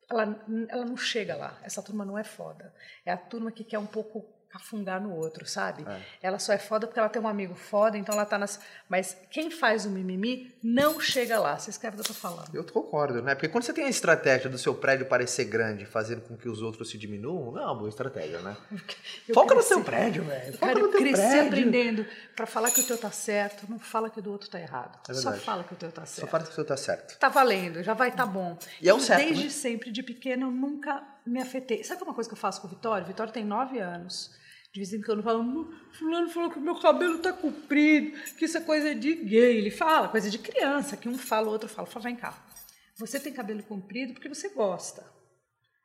ela, 0.09 0.41
ela 0.69 0.85
não 0.85 0.95
chega 0.95 1.35
lá. 1.35 1.57
Essa 1.63 1.81
turma 1.81 2.05
não 2.05 2.17
é 2.17 2.23
foda. 2.23 2.73
É 3.05 3.11
a 3.11 3.17
turma 3.17 3.51
que 3.51 3.63
quer 3.63 3.77
um 3.79 3.85
pouco 3.85 4.25
afungar 4.53 4.99
no 5.01 5.13
outro, 5.15 5.45
sabe? 5.45 5.85
Ela 6.21 6.39
só 6.39 6.51
é 6.53 6.57
foda 6.57 6.87
porque 6.87 6.99
ela 6.99 7.09
tem 7.09 7.21
um 7.21 7.27
amigo 7.27 7.53
foda, 7.53 7.97
então 7.97 8.13
ela 8.15 8.25
tá 8.25 8.37
nas. 8.37 8.59
Mas 8.89 9.15
quem 9.29 9.51
faz 9.51 9.85
o 9.85 9.89
mimimi 9.89 10.55
não 10.63 10.99
chega 10.99 11.37
lá. 11.39 11.59
Vocês 11.59 11.77
querem 11.77 11.93
o 11.99 12.01
que 12.03 12.09
eu 12.09 12.15
tô 12.15 12.19
falando? 12.19 12.55
Eu 12.55 12.63
concordo, 12.63 13.21
né? 13.21 13.35
Porque 13.35 13.47
quando 13.49 13.63
você 13.65 13.73
tem 13.73 13.85
a 13.85 13.89
estratégia 13.89 14.49
do 14.49 14.57
seu 14.57 14.73
prédio 14.73 15.05
parecer 15.05 15.45
grande, 15.45 15.85
fazendo 15.85 16.21
com 16.21 16.35
que 16.35 16.49
os 16.49 16.61
outros 16.61 16.89
se 16.89 16.97
diminuam, 16.97 17.51
não 17.51 17.61
é 17.61 17.65
uma 17.65 17.75
boa 17.75 17.89
estratégia, 17.89 18.39
né? 18.39 18.55
Eu 19.27 19.35
Foca 19.35 19.49
no 19.49 19.59
cresci- 19.61 19.67
seu 19.67 19.83
prédio, 19.83 20.23
velho. 20.23 20.53
Foca 20.57 20.73
no 20.73 20.79
eu 20.79 20.89
teu 20.91 20.99
cresci 21.01 21.21
prédio. 21.21 21.47
aprendendo 21.47 22.05
pra 22.35 22.45
falar 22.47 22.71
que 22.71 22.81
o 22.81 22.83
teu 22.83 22.97
tá 22.97 23.11
certo, 23.11 23.65
não 23.69 23.77
fala 23.77 24.09
que 24.09 24.19
o 24.19 24.21
do 24.21 24.31
outro 24.31 24.49
tá 24.49 24.59
errado. 24.59 24.97
É 25.09 25.13
Só 25.13 25.33
fala 25.33 25.63
que 25.63 25.73
o 25.73 25.77
teu 25.77 25.91
tá 25.91 26.05
certo. 26.05 26.21
Só 26.25 26.27
fala 26.31 26.43
que 26.45 26.51
o 26.51 26.53
seu 26.55 26.65
tá 26.65 26.77
certo. 26.77 27.17
Tá 27.19 27.29
valendo, 27.29 27.83
já 27.83 27.93
vai 27.93 28.11
tá 28.11 28.25
bom. 28.25 28.57
E 28.81 28.89
é 28.89 28.93
o 28.93 28.99
certo, 28.99 29.23
Desde 29.23 29.43
né? 29.43 29.49
sempre, 29.49 29.91
de 29.91 30.01
pequena, 30.01 30.43
eu 30.43 30.51
nunca 30.51 31.03
me 31.27 31.41
afetei. 31.41 31.83
Sabe 31.83 32.03
uma 32.03 32.13
coisa 32.13 32.29
que 32.29 32.33
eu 32.33 32.39
faço 32.39 32.61
com 32.61 32.67
o 32.67 32.69
Vitório? 32.69 33.05
O 33.05 33.07
Vitório 33.07 33.33
tem 33.33 33.45
nove 33.45 33.79
anos. 33.79 34.31
De 34.73 34.79
vez 34.79 34.93
em 34.93 35.01
quando 35.01 35.23
fala, 35.23 35.39
"Hum, 35.39 35.71
fulano 35.93 36.29
falou 36.29 36.51
que 36.51 36.59
meu 36.59 36.79
cabelo 36.79 37.19
tá 37.19 37.33
comprido, 37.33 38.17
que 38.35 38.45
isso 38.45 38.57
é 38.57 38.61
coisa 38.61 38.93
de 38.93 39.15
gay. 39.15 39.57
Ele 39.57 39.71
fala, 39.71 40.09
coisa 40.09 40.29
de 40.29 40.37
criança, 40.37 40.97
que 40.97 41.09
um 41.09 41.17
fala, 41.17 41.47
o 41.47 41.51
outro 41.51 41.69
fala. 41.69 41.87
Fala, 41.87 42.03
vem 42.03 42.15
cá. 42.15 42.37
Você 42.97 43.19
tem 43.19 43.33
cabelo 43.33 43.63
comprido 43.63 44.13
porque 44.13 44.29
você 44.29 44.49
gosta. 44.49 45.05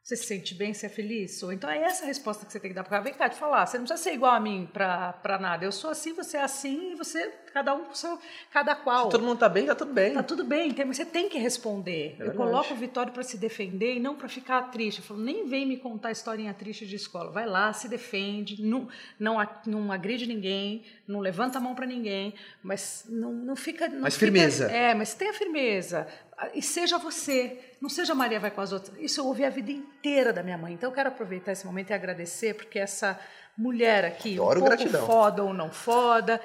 Você 0.02 0.16
se 0.16 0.24
sente 0.24 0.54
bem, 0.54 0.74
você 0.74 0.86
é 0.86 0.88
feliz? 0.88 1.42
Ou 1.44 1.52
então 1.52 1.70
é 1.70 1.78
essa 1.78 2.02
a 2.02 2.06
resposta 2.06 2.44
que 2.44 2.50
você 2.50 2.58
tem 2.58 2.70
que 2.70 2.74
dar 2.74 2.82
para 2.82 2.88
o 2.88 2.90
cara. 2.90 3.04
Vem 3.04 3.14
cá 3.14 3.28
te 3.28 3.36
falar, 3.36 3.64
você 3.66 3.78
não 3.78 3.84
precisa 3.84 4.02
ser 4.02 4.14
igual 4.14 4.34
a 4.34 4.40
mim 4.40 4.68
para 4.72 5.38
nada. 5.40 5.64
Eu 5.64 5.70
sou 5.70 5.90
assim, 5.90 6.12
você 6.12 6.36
é 6.36 6.42
assim, 6.42 6.92
e 6.92 6.94
você, 6.96 7.32
cada 7.52 7.74
um 7.74 7.84
com 7.84 7.94
seu, 7.94 8.18
cada 8.50 8.74
qual. 8.74 9.04
Se 9.06 9.10
todo 9.10 9.24
mundo 9.24 9.38
tá 9.38 9.48
bem, 9.48 9.66
tá 9.66 9.74
tudo 9.74 9.92
bem. 9.92 10.14
Tá 10.14 10.22
tudo 10.22 10.44
bem, 10.44 10.74
mas 10.86 10.96
você 10.96 11.04
tem 11.04 11.28
que 11.28 11.38
responder. 11.38 12.16
É 12.18 12.26
eu 12.28 12.32
coloco 12.34 12.72
o 12.72 12.76
Vitório 12.76 13.12
para 13.12 13.22
se 13.22 13.36
defender 13.36 13.94
e 13.94 14.00
não 14.00 14.14
para 14.14 14.28
ficar 14.28 14.62
triste. 14.70 14.98
Eu 14.98 15.04
falo, 15.04 15.20
nem 15.20 15.46
vem 15.46 15.66
me 15.66 15.76
contar 15.76 16.10
historinha 16.10 16.52
triste 16.54 16.86
de 16.86 16.96
escola. 16.96 17.30
Vai 17.30 17.46
lá, 17.46 17.72
se 17.72 17.88
defende, 17.88 18.62
não, 18.62 18.88
não, 19.18 19.36
não 19.66 19.92
agride 19.92 20.26
ninguém, 20.26 20.84
não 21.06 21.20
levanta 21.20 21.58
a 21.58 21.60
mão 21.60 21.74
para 21.74 21.86
ninguém, 21.86 22.34
mas 22.62 23.04
não, 23.08 23.32
não 23.32 23.56
fica. 23.56 23.88
Não 23.88 24.00
Mas 24.00 24.14
fica- 24.14 24.26
firmeza. 24.26 24.70
É, 24.70 24.94
mas 24.94 25.14
tenha 25.14 25.32
firmeza. 25.34 26.06
E 26.54 26.62
seja 26.62 26.98
você. 26.98 27.58
Não 27.80 27.88
seja 27.88 28.14
Maria 28.14 28.40
vai 28.40 28.50
com 28.50 28.60
as 28.60 28.72
outras. 28.72 28.96
Isso 28.98 29.20
eu 29.20 29.26
ouvi 29.26 29.44
a 29.44 29.50
vida 29.50 29.70
inteira 29.70 30.32
da 30.32 30.42
minha 30.42 30.58
mãe. 30.58 30.72
Então 30.72 30.90
eu 30.90 30.94
quero 30.94 31.08
aproveitar 31.08 31.52
esse 31.52 31.64
momento 31.66 31.90
e 31.90 31.92
agradecer, 31.92 32.54
porque 32.54 32.78
essa 32.78 33.18
mulher 33.56 34.04
aqui, 34.04 34.34
Adoro 34.34 34.60
um 34.60 34.62
pouco 34.62 34.76
gratidão. 34.76 35.06
foda 35.06 35.42
ou 35.44 35.52
não 35.52 35.70
foda, 35.70 36.40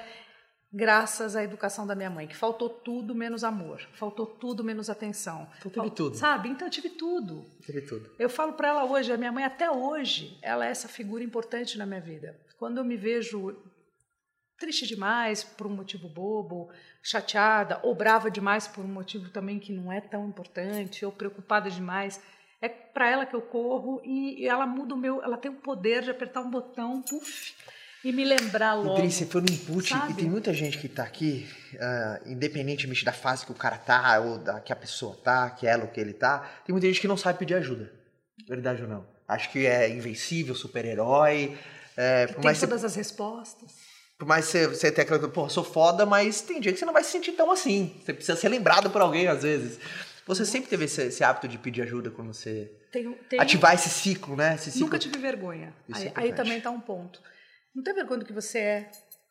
graças 0.72 1.34
à 1.34 1.42
educação 1.42 1.86
da 1.86 1.94
minha 1.94 2.10
mãe, 2.10 2.26
que 2.26 2.36
faltou 2.36 2.68
tudo 2.68 3.14
menos 3.14 3.42
amor, 3.42 3.80
faltou 3.94 4.26
tudo 4.26 4.62
menos 4.62 4.90
atenção. 4.90 5.48
Então 5.58 5.70
teve 5.70 5.90
tudo. 5.90 6.16
Sabe? 6.16 6.48
Então 6.48 6.66
eu 6.66 6.70
tive 6.70 6.90
tudo. 6.90 7.44
Teve 7.66 7.82
tudo. 7.82 8.10
Eu 8.18 8.28
falo 8.28 8.52
para 8.52 8.68
ela 8.68 8.84
hoje, 8.84 9.12
a 9.12 9.16
minha 9.16 9.32
mãe 9.32 9.44
até 9.44 9.70
hoje, 9.70 10.38
ela 10.42 10.66
é 10.66 10.70
essa 10.70 10.88
figura 10.88 11.24
importante 11.24 11.78
na 11.78 11.86
minha 11.86 12.00
vida. 12.00 12.38
Quando 12.58 12.78
eu 12.78 12.84
me 12.84 12.96
vejo 12.96 13.56
triste 14.58 14.86
demais 14.86 15.44
por 15.44 15.66
um 15.66 15.70
motivo 15.70 16.08
bobo, 16.08 16.70
chateada 17.02 17.80
ou 17.82 17.94
brava 17.94 18.30
demais 18.30 18.66
por 18.66 18.84
um 18.84 18.88
motivo 18.88 19.30
também 19.30 19.58
que 19.58 19.72
não 19.72 19.92
é 19.92 20.00
tão 20.00 20.28
importante, 20.28 21.04
ou 21.04 21.12
preocupada 21.12 21.70
demais, 21.70 22.20
é 22.60 22.68
para 22.68 23.08
ela 23.08 23.24
que 23.24 23.36
eu 23.36 23.42
corro 23.42 24.02
e 24.04 24.44
ela 24.46 24.66
muda 24.66 24.94
o 24.94 24.98
meu, 24.98 25.22
ela 25.22 25.36
tem 25.36 25.50
o 25.50 25.60
poder 25.60 26.02
de 26.02 26.10
apertar 26.10 26.40
um 26.40 26.50
botão, 26.50 27.00
puf, 27.02 27.54
e 28.04 28.12
me 28.12 28.24
lembrar 28.24 28.74
logo. 28.74 28.98
Idris, 28.98 29.14
você 29.14 29.26
foi 29.26 29.40
no 29.40 29.50
input 29.50 29.88
Sabe? 29.88 30.12
e 30.12 30.14
tem 30.16 30.30
muita 30.30 30.52
gente 30.54 30.78
que 30.78 30.88
tá 30.88 31.02
aqui, 31.02 31.48
ah, 31.80 32.20
independentemente 32.26 33.04
da 33.04 33.12
fase 33.12 33.44
que 33.44 33.52
o 33.52 33.54
cara 33.54 33.76
tá, 33.76 34.18
ou 34.20 34.38
da 34.38 34.60
que 34.60 34.72
a 34.72 34.76
pessoa 34.76 35.16
tá, 35.16 35.50
que 35.50 35.66
ela 35.66 35.84
ou 35.84 35.90
que 35.90 36.00
ele 36.00 36.12
tá, 36.12 36.48
tem 36.64 36.72
muita 36.72 36.86
gente 36.86 37.00
que 37.00 37.08
não 37.08 37.16
sabe 37.16 37.38
pedir 37.38 37.54
ajuda. 37.54 37.92
Verdade 38.48 38.82
ou 38.82 38.88
não? 38.88 39.06
Acho 39.26 39.50
que 39.50 39.66
é 39.66 39.88
invencível, 39.90 40.54
super-herói. 40.54 41.58
É, 41.96 42.26
tem 42.26 42.54
todas 42.54 42.84
as 42.84 42.94
respostas. 42.94 43.88
Por 44.16 44.26
mais 44.26 44.46
que 44.46 44.52
você, 44.52 44.66
você 44.66 44.92
tenha 44.92 45.04
aquela 45.04 45.28
pô, 45.28 45.48
sou 45.48 45.62
foda, 45.62 46.06
mas 46.06 46.40
tem 46.40 46.60
dia 46.60 46.72
que 46.72 46.78
você 46.78 46.84
não 46.84 46.92
vai 46.92 47.04
se 47.04 47.10
sentir 47.10 47.32
tão 47.32 47.50
assim. 47.50 47.94
Você 48.04 48.12
precisa 48.12 48.36
ser 48.36 48.48
lembrado 48.48 48.90
por 48.90 49.00
alguém, 49.00 49.28
às 49.28 49.42
vezes. 49.42 49.78
Você 50.26 50.44
sempre 50.44 50.68
teve 50.68 50.84
esse, 50.86 51.02
esse 51.02 51.22
hábito 51.22 51.46
de 51.46 51.56
pedir 51.56 51.82
ajuda 51.82 52.10
quando 52.10 52.32
você. 52.34 52.70
Tenho, 52.90 53.14
tenho, 53.28 53.40
Ativar 53.40 53.74
esse 53.74 53.88
ciclo, 53.88 54.34
né? 54.36 54.54
Esse 54.56 54.70
ciclo. 54.70 54.86
Nunca 54.86 54.98
tive 54.98 55.18
vergonha. 55.18 55.72
Isso 55.88 56.00
é 56.00 56.02
Aí, 56.02 56.06
aí 56.06 56.10
importante. 56.10 56.36
também 56.36 56.58
está 56.58 56.70
um 56.70 56.80
ponto. 56.80 57.20
Não 57.78 57.84
tem 57.84 57.94
vergonha 57.94 58.18
do 58.18 58.26
que 58.26 58.32
você 58.32 58.58
é, 58.58 58.90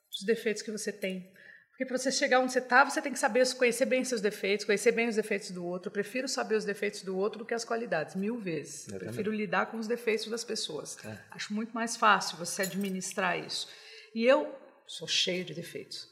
dos 0.09 0.23
defeitos 0.25 0.61
que 0.61 0.71
você 0.71 0.89
tem. 0.89 1.29
Porque 1.71 1.85
para 1.85 1.97
você 1.97 2.09
chegar 2.09 2.39
onde 2.39 2.53
você 2.53 2.59
está, 2.59 2.85
você 2.85 3.01
tem 3.01 3.11
que 3.11 3.19
saber 3.19 3.45
conhecer 3.55 3.85
bem 3.85 4.05
seus 4.05 4.21
defeitos, 4.21 4.65
conhecer 4.65 4.93
bem 4.93 5.09
os 5.09 5.17
defeitos 5.17 5.51
do 5.51 5.65
outro. 5.65 5.89
Eu 5.89 5.91
prefiro 5.91 6.29
saber 6.29 6.55
os 6.55 6.63
defeitos 6.63 7.01
do 7.01 7.17
outro 7.17 7.39
do 7.39 7.45
que 7.45 7.53
as 7.53 7.65
qualidades, 7.65 8.15
mil 8.15 8.39
vezes. 8.39 8.87
Eu 8.87 8.99
prefiro 8.99 9.33
lidar 9.33 9.65
com 9.65 9.77
os 9.77 9.85
defeitos 9.85 10.27
das 10.27 10.45
pessoas. 10.45 10.97
É. 11.03 11.19
Acho 11.31 11.53
muito 11.53 11.73
mais 11.73 11.97
fácil 11.97 12.37
você 12.37 12.61
administrar 12.61 13.37
isso. 13.37 13.67
E 14.15 14.23
eu 14.23 14.57
sou 14.87 15.09
cheio 15.09 15.43
de 15.43 15.53
defeitos. 15.53 16.07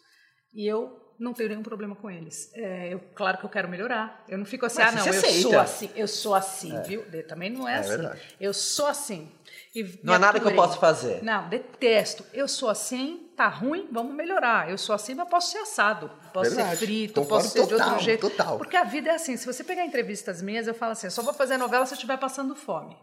E 0.53 0.67
eu 0.67 1.04
não 1.19 1.33
tenho 1.33 1.49
nenhum 1.49 1.63
problema 1.63 1.95
com 1.95 2.09
eles. 2.09 2.51
É, 2.53 2.93
eu, 2.93 2.99
claro 3.13 3.37
que 3.37 3.45
eu 3.45 3.49
quero 3.49 3.67
melhorar. 3.69 4.23
Eu 4.27 4.37
não 4.37 4.45
fico 4.45 4.65
assim, 4.65 4.81
Mas 4.81 4.93
ah, 4.93 4.97
não, 4.99 5.05
eu 5.05 5.09
aceita. 5.19 5.41
sou 5.41 5.59
assim, 5.59 5.89
eu 5.95 6.07
sou 6.07 6.35
assim, 6.35 6.81
viu? 6.83 7.03
Também 7.27 7.49
não 7.49 7.67
é, 7.67 7.75
É 7.75 7.79
assim. 7.79 7.89
verdade. 7.89 8.21
Eu 8.39 8.53
sou 8.53 8.87
assim. 8.87 9.31
E 9.73 9.99
Não 10.03 10.13
há 10.13 10.19
nada 10.19 10.39
que 10.39 10.47
eu 10.47 10.55
possa 10.55 10.77
fazer. 10.79 11.21
Não, 11.23 11.49
detesto. 11.49 12.25
Eu 12.33 12.47
sou 12.47 12.69
assim, 12.69 13.29
tá 13.35 13.47
ruim, 13.47 13.89
vamos 13.91 14.13
melhorar. 14.15 14.69
Eu 14.69 14.77
sou 14.77 14.95
assim, 14.95 15.13
mas 15.13 15.27
posso 15.29 15.51
ser 15.51 15.57
assado. 15.59 16.09
Posso 16.33 16.51
Verdade. 16.51 16.77
ser 16.77 16.85
frito, 16.85 17.21
Concordo 17.21 17.43
posso 17.43 17.53
ser 17.53 17.63
de 17.63 17.69
total, 17.69 17.89
outro 17.89 18.03
jeito. 18.03 18.29
total. 18.29 18.57
Porque 18.57 18.77
a 18.77 18.83
vida 18.83 19.09
é 19.09 19.15
assim. 19.15 19.35
Se 19.35 19.45
você 19.45 19.63
pegar 19.63 19.85
entrevistas 19.85 20.41
minhas, 20.41 20.67
eu 20.67 20.73
falo 20.73 20.93
assim: 20.93 21.07
eu 21.07 21.11
só 21.11 21.21
vou 21.21 21.33
fazer 21.33 21.57
novela 21.57 21.85
se 21.85 21.93
eu 21.93 21.95
estiver 21.95 22.17
passando 22.17 22.55
fome. 22.55 22.97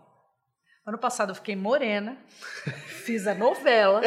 Ano 0.87 0.99
passado 0.99 1.31
eu 1.31 1.35
fiquei 1.35 1.55
morena, 1.55 2.17
fiz 3.03 3.27
a 3.27 3.35
novela 3.35 4.01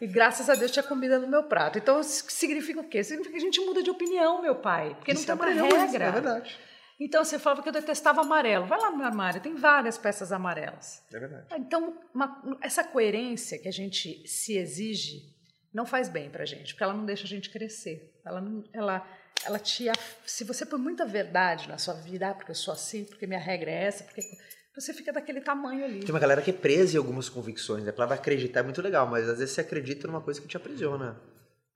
e 0.00 0.06
graças 0.06 0.48
a 0.48 0.54
Deus 0.54 0.70
tinha 0.70 0.82
comida 0.82 1.18
no 1.18 1.26
meu 1.26 1.44
prato. 1.44 1.78
Então 1.78 2.00
isso 2.00 2.24
significa 2.30 2.80
o 2.80 2.84
quê? 2.88 3.02
Significa 3.02 3.32
que 3.32 3.38
a 3.38 3.44
gente 3.44 3.60
muda 3.60 3.82
de 3.82 3.90
opinião, 3.90 4.40
meu 4.42 4.54
pai, 4.56 4.94
porque 4.94 5.12
Isso 5.12 5.26
não 5.26 5.26
tem 5.26 5.34
uma 5.36 5.44
aprendeu 5.44 5.66
isso, 5.66 5.76
regra. 5.92 6.04
É 6.04 6.10
verdade. 6.12 6.58
Então 7.00 7.24
você 7.24 7.38
falava 7.38 7.62
que 7.62 7.68
eu 7.68 7.72
detestava 7.72 8.20
amarelo. 8.22 8.66
Vai 8.66 8.80
lá 8.80 8.90
no 8.90 8.96
meu 8.96 9.06
armário, 9.06 9.40
tem 9.40 9.54
várias 9.54 9.96
peças 9.96 10.32
amarelas. 10.32 11.02
É 11.12 11.18
verdade. 11.18 11.46
Então, 11.56 11.96
uma- 12.14 12.58
essa 12.60 12.82
coerência 12.82 13.58
que 13.58 13.68
a 13.68 13.72
gente 13.72 14.26
se 14.26 14.56
exige 14.58 15.20
não 15.72 15.86
faz 15.86 16.08
bem 16.08 16.28
pra 16.28 16.44
gente, 16.44 16.72
porque 16.74 16.82
ela 16.82 16.94
não 16.94 17.04
deixa 17.04 17.24
a 17.24 17.28
gente 17.28 17.50
crescer. 17.50 18.12
Ela, 18.26 18.40
não- 18.40 18.64
ela, 18.72 19.06
ela 19.44 19.58
te. 19.60 19.84
Se 20.26 20.42
você 20.42 20.66
põe 20.66 20.80
muita 20.80 21.06
verdade 21.06 21.68
na 21.68 21.78
sua 21.78 21.94
vida, 21.94 22.30
ah, 22.30 22.34
porque 22.34 22.50
eu 22.50 22.54
sou 22.56 22.74
assim, 22.74 23.04
porque 23.04 23.26
minha 23.28 23.38
regra 23.38 23.70
é 23.70 23.84
essa, 23.84 24.02
porque. 24.02 24.20
Você 24.80 24.92
fica 24.94 25.12
daquele 25.12 25.40
tamanho 25.40 25.84
ali. 25.84 26.00
Tem 26.00 26.10
uma 26.10 26.20
galera 26.20 26.40
que 26.42 26.50
é 26.50 26.52
presa 26.52 26.94
em 26.94 26.98
algumas 26.98 27.28
convicções, 27.28 27.82
né? 27.84 27.90
A 27.90 27.92
palavra 27.92 28.14
acreditar 28.16 28.60
é 28.60 28.62
muito 28.62 28.80
legal, 28.80 29.06
mas 29.06 29.28
às 29.28 29.38
vezes 29.38 29.54
você 29.54 29.60
acredita 29.60 30.06
numa 30.06 30.20
coisa 30.20 30.40
que 30.40 30.46
te 30.46 30.56
aprisiona. 30.56 31.16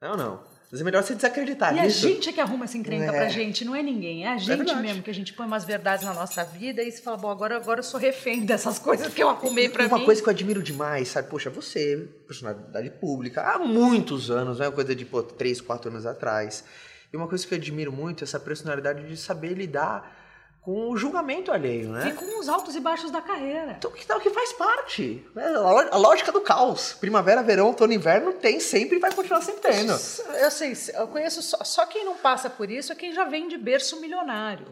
Não, 0.01 0.11
ou 0.13 0.17
não. 0.17 0.35
Às 0.65 0.71
vezes 0.71 0.81
é 0.81 0.85
melhor 0.85 1.03
você 1.03 1.15
desacreditar 1.15 1.75
E 1.77 1.81
a 1.81 1.83
nisso. 1.85 2.09
gente 2.09 2.29
é 2.31 2.33
que 2.33 2.41
arruma 2.41 2.65
essa 2.65 2.79
encrenca 2.79 3.05
É. 3.05 3.13
pra 3.13 3.29
gente, 3.29 3.65
não 3.65 3.77
é 3.77 3.83
ninguém. 3.83 4.25
É 4.25 4.29
a 4.33 4.39
gente 4.39 4.57
verdade. 4.57 4.81
mesmo 4.81 5.03
que 5.03 5.11
a 5.11 5.15
gente 5.15 5.33
põe 5.35 5.47
umas 5.47 5.65
verdades 5.65 6.05
na 6.05 6.15
nossa 6.15 6.43
vida 6.45 6.83
e 6.83 6.91
se 6.91 7.03
fala, 7.03 7.17
bom, 7.19 7.31
agora, 7.31 7.57
agora 7.57 7.81
eu 7.81 7.85
sou 7.85 8.01
refém 8.01 8.45
dessas 8.47 8.79
coisas 8.79 9.13
que 9.13 9.23
eu 9.23 9.29
arrumei 9.29 9.69
pra 9.69 9.87
uma 9.87 9.99
mim. 9.99 10.05
coisa 10.05 10.23
que 10.23 10.29
eu 10.29 10.33
admiro 10.33 10.63
demais, 10.63 11.09
sabe? 11.09 11.29
Poxa, 11.29 11.51
você, 11.51 12.09
personalidade 12.27 12.89
pública, 12.91 13.43
há 13.43 13.59
muitos 13.59 14.31
anos, 14.31 14.59
não 14.59 14.65
é 14.65 14.69
uma 14.69 14.75
coisa 14.75 14.95
de, 14.95 15.05
pô, 15.05 15.23
três, 15.23 15.61
quatro 15.61 15.91
anos 15.91 16.07
atrás. 16.07 16.65
E 17.13 17.17
uma 17.17 17.29
coisa 17.29 17.47
que 17.47 17.53
eu 17.53 17.59
admiro 17.59 17.93
muito 17.93 18.23
é 18.23 18.25
essa 18.25 18.41
personalidade 18.41 19.07
de 19.07 19.17
saber 19.19 19.53
lidar 19.55 20.21
com 20.63 20.91
o 20.91 20.97
julgamento 20.97 21.51
alheio, 21.51 21.91
né? 21.91 22.09
E 22.09 22.13
com 22.13 22.39
os 22.39 22.49
altos 22.49 22.77
e 22.77 22.81
baixos 22.81 23.11
da 23.11 23.21
carreira. 23.21 23.75
Então, 23.77 23.91
que 23.91 24.07
tal 24.07 24.21
que 24.21 24.31
faz 24.31 24.53
parte? 24.53 25.27
né? 25.35 25.45
A 25.91 25.97
lógica 25.97 26.31
do 26.31 26.41
caos. 26.41 26.93
Primavera, 26.93 27.43
verão, 27.43 27.67
outono, 27.67 27.93
inverno 27.93 28.33
tem 28.33 28.61
sempre 28.61 28.97
e 28.97 29.01
vai 29.01 29.13
continuar 29.13 29.43
sempre 29.43 29.61
tendo. 29.61 29.93
Eu 30.41 30.51
sei, 30.53 30.73
eu 30.95 31.09
conheço 31.09 31.43
só, 31.43 31.63
só 31.65 31.85
quem 31.85 32.05
não 32.05 32.15
passa 32.17 32.49
por 32.49 32.71
isso 32.71 32.93
é 32.93 32.95
quem 32.95 33.13
já 33.13 33.25
vem 33.25 33.49
de 33.49 33.59
berço 33.59 34.01
milionário. 34.01 34.67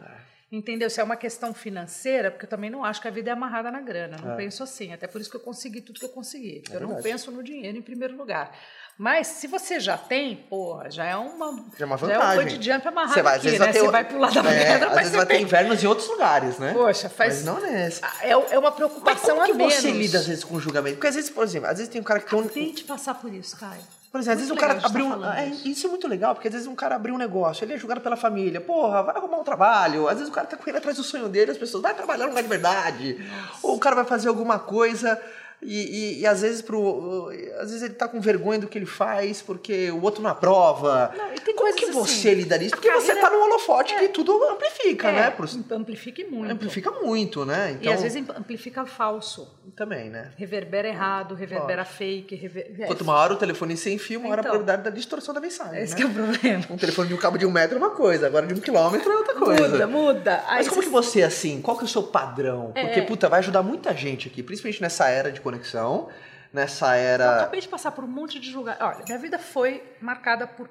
Entendeu? 0.52 0.90
Se 0.90 1.00
é 1.00 1.04
uma 1.04 1.14
questão 1.16 1.54
financeira, 1.54 2.28
porque 2.28 2.44
eu 2.44 2.50
também 2.50 2.68
não 2.70 2.84
acho 2.84 3.00
que 3.00 3.06
a 3.06 3.10
vida 3.10 3.30
é 3.30 3.32
amarrada 3.32 3.70
na 3.70 3.80
grana. 3.80 4.16
Não 4.20 4.36
penso 4.36 4.64
assim. 4.64 4.92
Até 4.92 5.06
por 5.06 5.20
isso 5.20 5.30
que 5.30 5.36
eu 5.36 5.40
consegui 5.40 5.80
tudo 5.80 6.00
que 6.00 6.04
eu 6.04 6.08
consegui. 6.08 6.62
eu 6.70 6.80
não 6.80 6.88
verdade. 6.88 7.02
penso 7.08 7.30
no 7.30 7.40
dinheiro 7.40 7.78
em 7.78 7.82
primeiro 7.82 8.16
lugar. 8.16 8.50
Mas 8.98 9.28
se 9.28 9.46
você 9.46 9.78
já 9.78 9.96
tem, 9.96 10.34
porra, 10.36 10.90
já 10.90 11.04
é 11.06 11.16
uma, 11.16 11.52
Já 11.78 11.84
é 11.84 11.86
uma 11.86 11.96
Já 11.96 12.06
é 12.06 12.08
um 12.08 12.20
vantagem. 12.20 12.44
bungee 12.44 12.62
jump 12.62 12.88
amarrado 12.88 13.14
Você 13.14 13.22
vai, 13.22 13.36
aqui, 13.38 13.58
né? 13.58 13.72
Você 13.72 13.80
o- 13.80 13.90
vai 13.92 14.04
pular 14.08 14.30
da 14.32 14.40
é, 14.50 14.64
pedra, 14.72 14.74
Às 14.74 14.80
mas 14.88 14.96
vezes 14.96 15.10
você 15.12 15.16
vai 15.18 15.26
ter 15.26 15.34
tem- 15.34 15.42
invernos 15.44 15.82
em 15.82 15.86
outros 15.86 16.08
lugares, 16.08 16.58
né? 16.58 16.72
Poxa, 16.74 17.08
faz... 17.08 17.36
Mas 17.36 17.44
não 17.44 17.60
nesse. 17.60 18.00
É, 18.20 18.30
é 18.30 18.36
uma 18.58 18.70
Mas 18.70 18.74
preocupação 18.74 19.36
como 19.36 19.46
que 19.46 19.52
a 19.52 19.54
menos. 19.54 19.74
você 19.74 19.90
lida 19.92 20.18
às 20.18 20.26
vezes 20.26 20.42
com 20.44 20.56
o 20.56 20.60
julgamento? 20.60 20.96
Porque 20.96 21.06
às 21.06 21.14
vezes, 21.14 21.30
por 21.30 21.44
exemplo, 21.44 21.68
às 21.68 21.78
vezes 21.78 21.88
tem 21.90 22.00
um 22.00 22.04
cara 22.04 22.18
que 22.20 22.28
tem 22.28 22.38
um, 22.38 22.42
Vem 22.42 22.72
te 22.74 22.82
passar 22.84 23.14
por 23.14 23.32
isso, 23.32 23.56
Caio. 23.56 23.80
Por 24.10 24.20
exemplo, 24.20 24.32
às 24.34 24.38
vezes 24.40 24.50
um 24.50 24.56
cara 24.60 24.80
abriu. 24.84 25.08
tá 25.08 25.16
um- 25.16 25.20
falando 25.20 25.38
é, 25.38 25.46
isso. 25.64 25.86
é 25.86 25.90
muito 25.90 26.08
legal, 26.08 26.34
porque 26.34 26.48
às 26.48 26.54
vezes 26.54 26.66
um 26.66 26.74
cara 26.74 26.96
abriu 26.96 27.14
um 27.14 27.18
negócio, 27.18 27.64
ele 27.64 27.74
é 27.74 27.78
julgado 27.78 28.00
pela 28.00 28.16
família. 28.16 28.60
Porra, 28.60 29.02
vai 29.04 29.16
arrumar 29.16 29.38
um 29.38 29.44
trabalho. 29.44 30.08
Às 30.08 30.14
vezes 30.14 30.28
o 30.28 30.32
cara 30.32 30.46
tá 30.48 30.56
correndo 30.56 30.76
atrás 30.78 30.96
do 30.96 31.04
sonho 31.04 31.28
dele, 31.28 31.52
as 31.52 31.58
pessoas, 31.58 31.82
vai 31.82 31.94
trabalhar 31.94 32.24
no 32.24 32.30
lugar 32.30 32.42
de 32.42 32.48
verdade. 32.48 33.30
Ou 33.62 33.76
o 33.76 33.78
cara 33.78 33.94
vai 33.94 34.04
fazer 34.04 34.28
alguma 34.28 34.58
coisa. 34.58 35.20
E, 35.62 36.16
e- 36.16 36.20
e 36.20 36.26
às 36.26 36.40
vezes 36.40 36.62
pro. 36.62 37.28
Às 37.58 37.70
vezes 37.70 37.82
ele 37.82 37.94
tá 37.94 38.08
com 38.08 38.20
vergonha 38.20 38.58
do 38.60 38.66
que 38.66 38.78
ele 38.78 38.86
faz, 38.86 39.42
porque 39.42 39.90
o 39.90 40.00
outro 40.02 40.22
não 40.22 40.30
aprova. 40.30 41.12
Não, 41.16 41.34
e 41.34 41.40
tem 41.40 41.54
Como 41.54 41.72
que 41.74 41.84
assim, 41.84 41.92
você 41.92 42.34
lidaria 42.34 42.66
isso? 42.66 42.74
a 42.74 42.78
Porque 42.78 42.90
você 42.90 43.08
carreira- 43.14 43.28
tá 43.30 43.36
no 43.36 43.42
holofote 43.44 43.94
que 43.94 44.08
tudo 44.08 44.32
amplifica, 44.44 45.08
É, 45.08 45.12
né? 45.12 45.30
Pro- 45.30 45.46
amplifica 45.76 46.22
e 46.22 46.24
muito. 46.24 46.50
Amplifica 46.52 46.90
muito, 46.90 47.44
né? 47.44 47.72
Então, 47.78 47.92
E 47.92 47.94
às 47.94 48.02
vezes 48.02 48.22
amplifica 48.36 48.86
falso. 48.86 49.48
também, 49.76 50.10
né? 50.10 50.32
Reverbera 50.36 50.88
errado, 50.88 51.34
reverbera 51.34 51.84
fake. 51.84 52.34
Rever... 52.34 52.74
é, 52.80 52.86
Quanto 52.86 53.02
uma 53.02 53.14
hora 53.14 53.34
o 53.34 53.36
telefone 53.36 53.76
sem 53.76 53.98
fio, 53.98 54.18
uma 54.20 54.30
hora 54.30 54.40
a 54.40 54.42
Então. 54.42 54.50
probabilidade 54.52 54.82
da 54.82 54.90
distorção 54.90 55.32
da 55.34 55.40
mensagem. 55.40 55.80
Esse 55.82 55.92
né? 55.92 55.96
que 55.98 56.02
é 56.02 56.06
o 56.06 56.10
problema. 56.10 56.64
Um 56.70 56.76
telefone 56.76 57.08
de 57.08 57.14
um 57.14 57.16
cabo 57.18 57.38
de 57.38 57.46
um 57.46 57.50
metro 57.50 57.76
é 57.76 57.78
uma 57.78 57.90
coisa, 57.90 58.26
agora 58.26 58.46
de 58.46 58.54
um 58.54 58.58
quilômetro 58.60 59.10
é 59.12 59.16
outra 59.16 59.34
coisa. 59.34 59.68
Muda, 59.68 59.86
muda. 59.86 60.44
Aí 60.48 60.58
Mas 60.58 60.68
como 60.68 60.80
você- 60.82 60.86
que 60.88 60.92
você 60.92 61.20
é 61.20 61.24
assim? 61.24 61.60
Qual 61.62 61.76
que 61.76 61.84
é 61.84 61.86
o 61.86 61.88
seu 61.88 62.02
padrão? 62.02 62.72
Porque, 62.74 63.00
É. 63.00 63.02
puta, 63.02 63.28
vai 63.28 63.38
ajudar 63.38 63.62
muita 63.62 63.94
gente 63.94 64.26
aqui, 64.28 64.42
principalmente 64.42 64.80
nessa 64.82 65.08
era 65.08 65.30
de 65.30 65.40
conexão, 65.50 66.08
nessa 66.52 66.96
Eu 66.96 67.02
era. 67.08 67.36
acabei 67.42 67.60
de 67.60 67.68
passar 67.68 67.92
por 67.92 68.04
um 68.04 68.08
monte 68.08 68.38
de 68.40 68.50
julgamento. 68.50 68.84
Olha, 68.84 69.04
minha 69.04 69.18
vida 69.18 69.38
foi 69.38 69.82
marcada 70.00 70.46
por, 70.46 70.68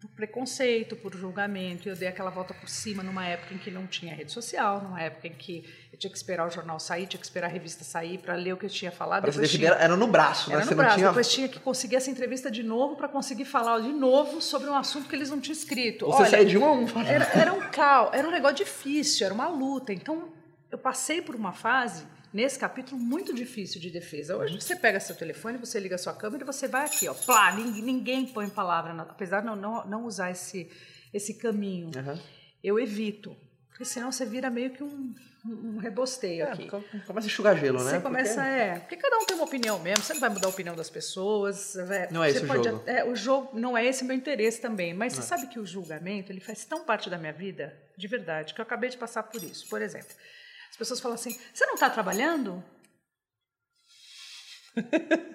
por 0.00 0.10
preconceito, 0.10 0.96
por 0.96 1.14
julgamento. 1.14 1.88
Eu 1.88 1.96
dei 1.96 2.08
aquela 2.08 2.30
volta 2.30 2.52
por 2.54 2.68
cima 2.68 3.02
numa 3.02 3.24
época 3.26 3.54
em 3.54 3.58
que 3.58 3.70
não 3.70 3.86
tinha 3.86 4.14
rede 4.14 4.32
social, 4.32 4.82
numa 4.82 5.00
época 5.00 5.28
em 5.28 5.32
que 5.32 5.64
eu 5.92 5.98
tinha 5.98 6.10
que 6.10 6.16
esperar 6.16 6.46
o 6.46 6.50
jornal 6.50 6.78
sair, 6.80 7.06
tinha 7.06 7.18
que 7.18 7.24
esperar 7.26 7.46
a 7.46 7.50
revista 7.50 7.84
sair 7.84 8.18
para 8.18 8.34
ler 8.34 8.52
o 8.52 8.56
que 8.56 8.66
eu 8.66 8.70
tinha 8.70 8.90
falado. 8.92 9.22
Pra 9.22 9.30
Depois 9.30 9.50
tinha- 9.50 9.70
era 9.72 9.96
no 9.96 10.06
braço, 10.06 10.50
né? 10.50 10.56
Era 10.56 10.64
no 10.66 10.74
braço. 10.76 10.96
tinha. 10.96 11.08
Depois 11.08 11.28
tinha 11.32 11.48
que 11.48 11.60
conseguir 11.60 11.96
essa 11.96 12.10
entrevista 12.10 12.50
de 12.50 12.62
novo 12.62 12.96
para 12.96 13.08
conseguir 13.08 13.44
falar 13.44 13.80
de 13.80 13.92
novo 13.92 14.40
sobre 14.42 14.68
um 14.68 14.76
assunto 14.76 15.08
que 15.08 15.14
eles 15.14 15.30
não 15.30 15.40
tinham 15.40 15.52
escrito. 15.56 16.06
Você 16.06 16.22
Olha, 16.22 16.30
saía 16.30 16.44
de 16.44 16.58
um 16.58 16.64
a 16.64 16.72
um. 16.72 16.86
era, 17.06 17.24
era 17.34 17.52
um 17.52 17.60
caos, 17.70 18.10
era 18.12 18.26
um 18.26 18.30
negócio 18.30 18.56
difícil, 18.56 19.24
era 19.26 19.34
uma 19.34 19.48
luta. 19.48 19.92
Então, 19.92 20.28
eu 20.70 20.76
passei 20.78 21.22
por 21.22 21.34
uma 21.36 21.52
fase, 21.52 22.04
nesse 22.34 22.58
capítulo, 22.58 23.00
muito 23.00 23.32
difícil 23.32 23.80
de 23.80 23.88
defesa. 23.90 24.36
Hoje 24.36 24.60
você 24.60 24.74
pega 24.76 24.98
seu 25.00 25.14
telefone, 25.14 25.56
você 25.56 25.78
liga 25.80 25.96
sua 25.96 26.12
câmera 26.12 26.42
e 26.42 26.46
você 26.46 26.66
vai 26.68 26.84
aqui, 26.84 27.08
ó. 27.08 27.14
Plá, 27.14 27.54
ninguém, 27.54 28.26
põe 28.26 28.48
palavra, 28.50 28.92
na- 28.92 29.04
apesar 29.04 29.40
de 29.40 29.46
não, 29.46 29.56
não, 29.56 29.86
não 29.86 30.04
usar 30.04 30.30
esse, 30.32 30.68
esse 31.12 31.34
caminho. 31.34 31.90
Aham. 31.96 32.18
Eu 32.62 32.78
evito. 32.78 33.36
Porque 33.68 33.84
senão 33.84 34.10
você 34.12 34.24
vira 34.24 34.48
meio 34.50 34.70
que 34.70 34.82
um, 34.84 35.14
um 35.46 35.78
rebosteio 35.78 36.44
É, 36.44 36.52
aqui. 36.52 36.68
co- 36.68 36.82
começa 37.06 37.26
a 37.26 37.28
enxugar 37.28 37.58
gelo, 37.58 37.82
né? 37.82 37.90
Você 37.90 38.00
começa, 38.00 38.34
Porque- 38.34 38.48
é. 38.48 38.78
Porque 38.78 38.96
cada 38.96 39.18
um 39.18 39.26
tem 39.26 39.36
uma 39.36 39.44
opinião 39.46 39.78
mesmo, 39.80 40.04
você 40.04 40.12
não 40.14 40.20
vai 40.20 40.30
mudar 40.30 40.46
a 40.46 40.50
opinião 40.50 40.76
das 40.76 40.88
pessoas. 40.88 41.74
é, 41.76 42.08
Não 42.12 42.22
é 42.22 42.30
esse 42.30 42.44
o 42.44 42.46
pode 42.46 42.64
jogo. 42.64 42.76
até- 42.82 43.04
o 43.04 43.16
jogo 43.16 43.58
não 43.58 43.76
é 43.76 43.84
esse 43.84 44.02
o 44.04 44.06
meu 44.06 44.16
interesse 44.16 44.60
também. 44.60 44.94
Mas 44.94 45.12
você 45.14 45.22
sabe 45.22 45.48
que 45.48 45.58
o 45.58 45.66
julgamento 45.66 46.30
ele 46.30 46.40
faz 46.40 46.64
tão 46.64 46.84
parte 46.84 47.10
da 47.10 47.18
minha 47.18 47.32
vida, 47.32 47.76
de 47.96 48.06
verdade, 48.06 48.54
que 48.54 48.60
eu 48.60 48.62
acabei 48.62 48.88
de 48.90 48.96
passar 48.96 49.24
por 49.24 49.42
isso. 49.42 49.68
Por 49.68 49.82
exemplo, 49.82 50.14
as 50.74 50.76
pessoas 50.76 50.98
falam 50.98 51.14
assim: 51.14 51.38
você 51.52 51.64
não 51.66 51.74
está 51.74 51.88
trabalhando? 51.88 52.62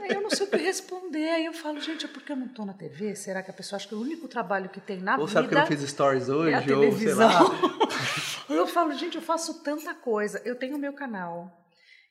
Aí 0.00 0.12
eu 0.12 0.22
não 0.22 0.30
sei 0.30 0.46
o 0.46 0.50
que 0.50 0.56
responder. 0.56 1.28
Aí 1.28 1.44
eu 1.44 1.52
falo, 1.52 1.78
gente, 1.78 2.06
é 2.06 2.08
porque 2.08 2.32
eu 2.32 2.36
não 2.36 2.46
estou 2.46 2.64
na 2.64 2.72
TV? 2.72 3.14
Será 3.16 3.42
que 3.42 3.50
a 3.50 3.52
pessoa 3.52 3.76
acha 3.76 3.86
que 3.88 3.94
o 3.94 4.00
único 4.00 4.28
trabalho 4.28 4.70
que 4.70 4.80
tem 4.80 4.98
na 4.98 5.18
Ou 5.18 5.26
vida 5.26 5.32
sabe 5.32 5.48
que 5.48 5.54
eu 5.54 5.58
não 5.58 5.66
fiz 5.66 5.82
stories 5.82 6.28
hoje, 6.28 6.72
é 6.72 6.74
ou 6.74 6.96
sei 6.96 7.14
lá. 7.14 7.40
eu 8.48 8.66
falo, 8.66 8.94
gente, 8.94 9.16
eu 9.16 9.22
faço 9.22 9.62
tanta 9.62 9.92
coisa. 9.92 10.40
Eu 10.44 10.56
tenho 10.56 10.76
o 10.76 10.78
meu 10.78 10.94
canal, 10.94 11.59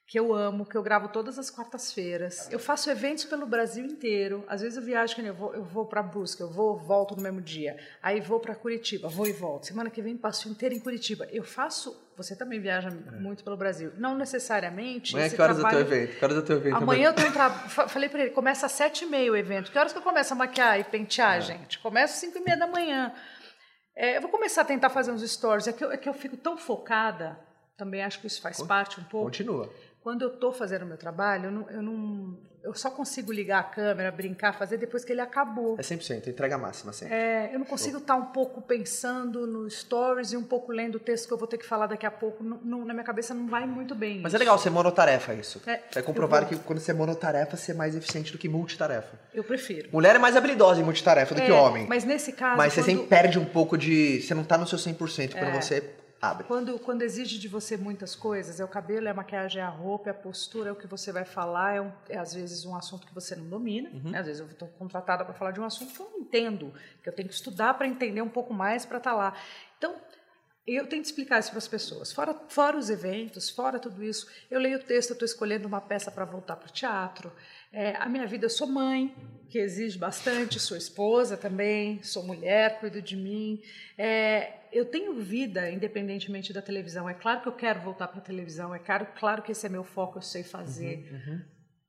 que 0.10 0.20
eu 0.20 0.34
amo, 0.34 0.66
que 0.66 0.76
eu 0.76 0.82
gravo 0.82 1.08
todas 1.10 1.38
as 1.38 1.52
quartas-feiras. 1.52 2.52
Eu 2.52 2.58
faço 2.58 2.90
eventos 2.90 3.26
pelo 3.26 3.46
Brasil 3.46 3.86
inteiro. 3.86 4.44
Às 4.48 4.62
vezes 4.62 4.76
eu 4.76 4.84
viajo, 4.84 5.22
eu 5.22 5.36
vou, 5.36 5.54
eu 5.54 5.64
vou 5.64 5.86
para 5.86 6.02
Brusque, 6.02 6.42
eu 6.42 6.50
vou, 6.50 6.80
volto 6.80 7.16
no 7.16 7.22
mesmo 7.22 7.40
dia. 7.40 7.78
Aí 8.02 8.20
vou 8.20 8.40
para 8.40 8.56
Curitiba, 8.56 9.08
vou 9.08 9.28
e 9.28 9.32
volto. 9.32 9.68
Semana 9.68 9.88
que 9.92 10.02
vem 10.02 10.18
passo 10.18 10.50
inteiro 10.50 10.74
em 10.74 10.80
Curitiba. 10.80 11.28
Eu 11.32 11.44
faço. 11.44 11.96
Você 12.18 12.36
também 12.36 12.60
viaja 12.60 12.90
muito 12.90 13.44
pelo 13.44 13.56
Brasil. 13.56 13.92
Não 13.98 14.18
necessariamente. 14.18 15.14
Amanhã 15.14 15.28
é 15.28 15.30
que 15.30 15.40
horas 15.40 15.58
é 15.58 15.60
o 15.60 15.62
trabalho... 15.62 15.86
teu 15.86 15.96
evento? 15.96 16.18
Que 16.18 16.26
horas 16.26 16.38
é 16.38 16.42
teu 16.42 16.58
evento? 16.58 16.76
Amanhã 16.76 17.10
eu 17.10 17.14
tenho 17.14 17.32
trabalho. 17.32 17.70
Falei 17.70 18.10
pra 18.10 18.22
ele, 18.22 18.30
começa 18.32 18.66
às 18.66 18.72
sete 18.72 19.06
e 19.06 19.08
meia 19.08 19.32
o 19.32 19.38
evento. 19.38 19.72
Que 19.72 19.78
horas 19.78 19.92
que 19.94 20.00
eu 20.00 20.04
começo 20.04 20.34
a 20.34 20.36
maquiar 20.36 20.80
e 20.80 20.84
pentear, 20.84 21.38
É. 21.38 21.42
gente? 21.42 21.78
Começa 21.78 22.16
às 22.16 22.20
cinco 22.20 22.40
e 22.40 22.42
meia 22.42 22.58
da 22.58 22.66
manhã. 22.66 23.14
É, 23.96 24.18
eu 24.18 24.22
vou 24.22 24.32
começar 24.32 24.64
a 24.64 24.66
tentar 24.66 24.90
fazer 24.90 25.12
uns 25.12 25.22
stories. 25.22 25.68
É 25.68 25.72
que, 25.72 25.86
eu, 25.86 25.92
é 25.92 25.98
que 25.98 26.10
eu 26.10 26.14
fico 26.16 26.36
tão 26.36 26.58
focada, 26.58 27.40
também 27.78 28.04
acho 28.04 28.20
que 28.20 28.28
isso 28.28 28.42
faz 28.42 28.62
parte 28.62 29.00
um 29.00 29.04
pouco. 29.04 29.28
Continua. 29.28 29.72
Quando 30.02 30.22
eu 30.24 30.30
estou 30.34 30.52
fazendo 30.54 30.84
o 30.84 30.86
meu 30.86 30.98
trabalho, 30.98 31.46
eu, 31.46 31.52
não, 31.52 31.70
eu, 31.70 31.82
não- 31.82 32.38
eu 32.64 32.74
só 32.74 32.90
consigo 32.90 33.32
ligar 33.34 33.60
a 33.60 33.64
câmera, 33.64 34.10
brincar, 34.12 34.54
fazer 34.54 34.78
depois 34.78 35.04
que 35.04 35.12
ele 35.12 35.20
acabou. 35.22 35.76
É 35.78 35.82
100%, 35.82 36.28
entrega 36.28 36.58
máxima 36.58 36.94
sempre. 36.94 37.14
É, 37.16 37.50
eu 37.54 37.60
não 37.60 37.66
consigo 37.66 37.98
estar 37.98 38.16
um 38.16 38.28
pouco 38.28 38.62
pensando 38.62 39.46
no 39.46 39.70
stories 39.70 40.32
e 40.32 40.38
um 40.38 40.44
pouco 40.44 40.72
lendo 40.72 40.96
o 40.96 41.00
texto 41.00 41.28
que 41.28 41.34
eu 41.34 41.38
vou 41.38 41.48
ter 41.48 41.58
que 41.58 41.66
falar 41.66 41.88
daqui 41.88 42.06
a 42.06 42.12
pouco. 42.12 42.42
Não- 42.44 42.60
não- 42.64 42.86
na 42.86 42.94
minha 42.94 43.04
cabeça 43.04 43.34
não 43.34 43.48
vai 43.48 43.66
muito 43.68 43.94
bem. 43.94 44.20
Mas 44.22 44.28
isso. 44.32 44.36
é 44.38 44.40
legal 44.40 44.58
ser 44.58 44.70
monotarefa 44.70 45.34
isso. 45.34 45.62
É, 45.68 45.82
Vai 45.94 46.02
comprovar 46.04 46.44
eu 46.44 46.48
que 46.50 46.56
quando 46.60 46.80
você 46.80 46.92
é 46.92 46.94
monotarefa, 46.94 47.58
você 47.58 47.72
é 47.72 47.76
mais 47.76 47.94
eficiente 47.96 48.32
do 48.32 48.38
que 48.38 48.48
multitarefa. 48.48 49.20
Eu 49.34 49.44
prefiro. 49.44 49.90
Mulher 49.92 50.16
é 50.16 50.20
mais 50.20 50.36
habilidosa 50.38 50.80
em 50.80 50.84
multitarefa 50.84 51.36
do 51.36 51.42
que 51.42 51.52
É, 51.52 51.54
homem. 51.54 51.88
Mas 51.88 52.06
nesse 52.06 52.32
caso. 52.32 52.58
Mas 52.58 52.74
você 52.74 52.82
quando- 52.82 52.86
sempre 52.88 53.08
perde 53.08 53.38
um 53.38 53.46
pouco 53.46 53.78
de. 53.78 54.22
Você 54.22 54.34
não 54.34 54.44
tá 54.46 54.58
no 54.58 54.66
seu 54.66 54.78
100% 54.78 55.34
quando 55.38 55.56
É. 55.56 55.62
você 55.62 55.82
abre. 56.22 56.46
Quando, 56.46 56.78
quando 56.80 57.02
exige 57.02 57.40
de 57.40 57.48
você 57.48 57.78
muitas 57.78 58.16
coisas, 58.16 58.60
é 58.60 58.64
o 58.64 58.68
cabelo, 58.68 59.08
é 59.08 59.12
a 59.12 59.14
maquiagem, 59.14 59.62
é 59.62 59.66
a 59.66 59.70
roupa, 59.70 60.10
é 60.10 60.12
a 60.12 60.14
postura, 60.16 60.70
é 60.70 60.72
o 60.72 60.76
que 60.76 60.88
você 60.88 61.12
vai 61.12 61.26
falar, 61.26 61.76
é, 61.76 61.82
um- 61.82 61.92
é 62.10 62.18
às 62.18 62.34
vezes 62.34 62.66
um 62.66 62.76
assunto 62.76 63.08
que 63.08 63.14
você 63.14 63.36
não 63.36 63.48
domina. 63.48 63.90
Uhum. 63.90 64.12
né? 64.12 64.20
Às 64.20 64.26
vezes 64.26 64.42
eu 64.42 64.48
estou 64.48 64.68
contratada 64.68 65.24
para 65.24 65.34
falar 65.34 65.52
de 65.52 65.60
um 65.60 65.66
assunto 65.66 65.94
que 65.94 66.00
eu 66.02 66.10
não 66.12 66.20
entendo, 66.20 66.74
que 67.02 67.10
eu 67.10 67.14
tenho 67.14 67.28
que 67.28 67.34
estudar 67.34 67.74
para 67.76 67.88
entender 67.88 68.22
um 68.22 68.30
pouco 68.30 68.54
mais 68.54 68.86
para 68.86 68.98
estar 68.98 69.14
lá. 69.14 69.34
Então, 69.78 69.96
eu 70.68 70.86
tenho 70.86 71.02
que 71.02 71.08
explicar 71.08 71.40
isso 71.40 71.50
para 71.50 71.58
as 71.58 71.68
pessoas. 71.68 72.12
Fora, 72.12 72.36
fora 72.48 72.78
os 72.78 72.90
eventos, 72.92 73.50
fora 73.50 73.80
tudo 73.80 74.04
isso, 74.04 74.28
eu 74.52 74.60
leio 74.60 74.78
o 74.78 74.84
texto, 74.84 75.10
eu 75.12 75.14
estou 75.14 75.26
escolhendo 75.26 75.68
uma 75.68 75.82
peça 75.82 76.12
para 76.12 76.26
voltar 76.26 76.58
para 76.58 76.68
o 76.70 76.72
teatro. 76.72 77.32
É, 77.74 77.96
a 77.96 78.08
minha 78.08 78.28
vida, 78.28 78.46
eu 78.46 78.50
sou 78.52 78.68
mãe, 78.68 79.16
que 79.50 79.58
exige 79.58 79.98
bastante, 79.98 80.60
sou 80.60 80.78
esposa 80.78 81.36
também, 81.36 82.04
sou 82.04 82.24
mulher, 82.24 82.80
cuido 82.80 83.02
de 83.02 83.16
mim. 83.16 83.64
É, 83.98 84.59
eu 84.72 84.86
tenho 84.86 85.14
vida 85.16 85.70
independentemente 85.70 86.54
da 86.54 86.62
televisão. 86.62 87.10
É 87.10 87.14
claro 87.14 87.42
que 87.42 87.48
eu 87.48 87.54
quero 87.54 87.82
voltar 87.82 88.08
para 88.08 88.20
a 88.20 88.24
televisão, 88.24 88.74
é 88.74 88.80
claro, 88.80 89.08
claro 89.18 89.42
que 89.42 89.52
esse 89.52 89.66
é 89.66 89.70
meu 89.70 89.84
foco, 89.84 90.18
eu 90.18 90.22
sei 90.22 90.44
fazer. 90.44 91.10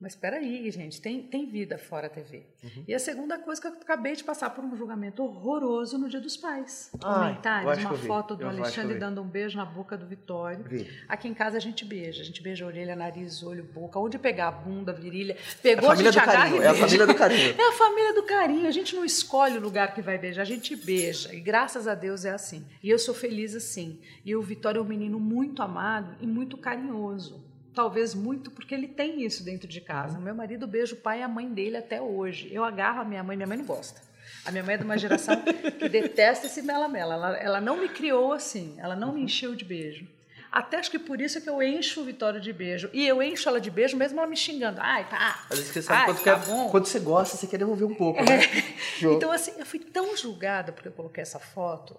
Mas 0.01 0.13
espera 0.13 0.37
aí, 0.37 0.71
gente, 0.71 0.99
tem, 0.99 1.21
tem 1.21 1.45
vida 1.45 1.77
fora 1.77 2.07
a 2.07 2.09
TV. 2.09 2.41
Uhum. 2.63 2.83
E 2.87 2.93
a 2.95 2.97
segunda 2.97 3.37
coisa 3.37 3.61
que 3.61 3.67
eu 3.67 3.73
acabei 3.73 4.15
de 4.15 4.23
passar 4.23 4.49
por 4.49 4.65
um 4.65 4.75
julgamento 4.75 5.23
horroroso 5.23 5.95
no 5.99 6.09
Dia 6.09 6.19
dos 6.19 6.35
Pais. 6.35 6.89
Ai, 7.03 7.11
eu 7.11 7.13
Comentários, 7.13 7.77
uma 7.85 7.93
foto 7.99 8.35
do 8.35 8.41
Eu 8.41 8.49
Alexandre 8.49 8.97
dando 8.97 9.21
um 9.21 9.27
beijo 9.27 9.57
na 9.57 9.63
boca 9.63 9.95
do 9.95 10.07
Vitório. 10.07 10.65
Vi. 10.67 10.89
Aqui 11.07 11.27
em 11.27 11.35
casa 11.35 11.57
a 11.57 11.59
gente 11.59 11.85
beija. 11.85 12.23
A 12.23 12.25
gente 12.25 12.41
beija 12.41 12.65
a 12.65 12.67
orelha, 12.67 12.95
nariz, 12.95 13.43
olho, 13.43 13.63
boca. 13.63 13.99
Onde 13.99 14.17
pegar 14.17 14.47
a 14.47 14.51
bunda, 14.51 14.91
a 14.91 14.95
virilha. 14.95 15.37
Pegou, 15.61 15.91
a 15.91 15.95
família 15.95 16.09
a 16.09 16.13
gente 16.13 16.23
do 16.23 16.29
agarra 16.29 16.43
carinho. 16.45 16.61
e 16.61 16.65
É 16.65 16.67
a 16.67 16.71
beija. 16.71 16.87
família 16.87 17.07
do 17.07 17.15
carinho. 17.15 17.55
É 17.61 17.69
a 17.69 17.73
família 17.73 18.13
do 18.15 18.23
carinho. 18.23 18.67
A 18.67 18.71
gente 18.71 18.95
não 18.95 19.05
escolhe 19.05 19.57
o 19.59 19.61
lugar 19.61 19.93
que 19.93 20.01
vai 20.01 20.17
beijar, 20.17 20.41
a 20.41 20.45
gente 20.45 20.75
beija. 20.75 21.31
E 21.35 21.39
graças 21.39 21.87
a 21.87 21.93
Deus 21.93 22.25
é 22.25 22.31
assim. 22.31 22.65
E 22.81 22.89
eu 22.89 22.97
sou 22.97 23.13
feliz 23.13 23.55
assim. 23.55 23.99
E 24.25 24.35
o 24.35 24.41
Vitório 24.41 24.79
é 24.79 24.81
um 24.81 24.87
menino 24.87 25.19
muito 25.19 25.61
amado 25.61 26.15
e 26.19 26.25
muito 26.25 26.57
carinhoso. 26.57 27.50
Talvez 27.73 28.13
muito 28.13 28.51
porque 28.51 28.73
ele 28.75 28.87
tem 28.87 29.23
isso 29.23 29.43
dentro 29.43 29.67
de 29.67 29.79
casa. 29.81 30.17
O 30.17 30.21
meu 30.21 30.35
marido 30.35 30.67
beija 30.67 30.93
o 30.93 30.97
pai 30.97 31.19
e 31.19 31.23
a 31.23 31.27
mãe 31.27 31.47
dele 31.47 31.77
até 31.77 32.01
hoje. 32.01 32.49
Eu 32.51 32.63
agarro 32.65 33.01
a 33.01 33.05
minha 33.05 33.23
mãe, 33.23 33.37
minha 33.37 33.47
mãe 33.47 33.57
não 33.57 33.65
gosta. 33.65 34.01
A 34.45 34.51
minha 34.51 34.63
mãe 34.63 34.75
é 34.75 34.77
de 34.77 34.83
uma 34.83 34.97
geração 34.97 35.41
que 35.79 35.87
detesta 35.87 36.47
esse 36.47 36.61
mela-mela. 36.61 37.13
Ela, 37.13 37.37
ela 37.37 37.61
não 37.61 37.77
me 37.77 37.87
criou 37.89 38.33
assim, 38.33 38.75
ela 38.77 38.95
não 38.95 39.13
me 39.13 39.21
encheu 39.21 39.55
de 39.55 39.63
beijo. 39.63 40.07
Até 40.51 40.77
acho 40.79 40.91
que 40.91 40.99
por 40.99 41.21
isso 41.21 41.37
é 41.37 41.41
que 41.41 41.49
eu 41.49 41.63
encho 41.63 42.01
o 42.01 42.03
Vitório 42.03 42.41
de 42.41 42.51
beijo. 42.51 42.89
E 42.91 43.07
eu 43.07 43.23
encho 43.23 43.47
ela 43.47 43.61
de 43.61 43.71
beijo 43.71 43.95
mesmo 43.95 44.19
ela 44.19 44.27
me 44.27 44.35
xingando. 44.35 44.81
Ai, 44.81 45.07
tá. 45.07 45.45
Vezes 45.49 45.67
você 45.67 45.81
sabe 45.81 45.99
Ai, 46.01 46.05
quando, 46.07 46.17
tá 46.17 46.23
quer- 46.23 46.45
bom. 46.45 46.69
quando 46.69 46.85
você 46.87 46.99
gosta, 46.99 47.37
você 47.37 47.47
quer 47.47 47.57
devolver 47.57 47.87
um 47.87 47.95
pouco, 47.95 48.19
né? 48.21 48.41
Show. 48.99 49.13
Então, 49.13 49.31
assim, 49.31 49.53
eu 49.57 49.65
fui 49.65 49.79
tão 49.79 50.17
julgada 50.17 50.73
porque 50.73 50.89
eu 50.89 50.91
coloquei 50.91 51.21
essa 51.21 51.39
foto. 51.39 51.95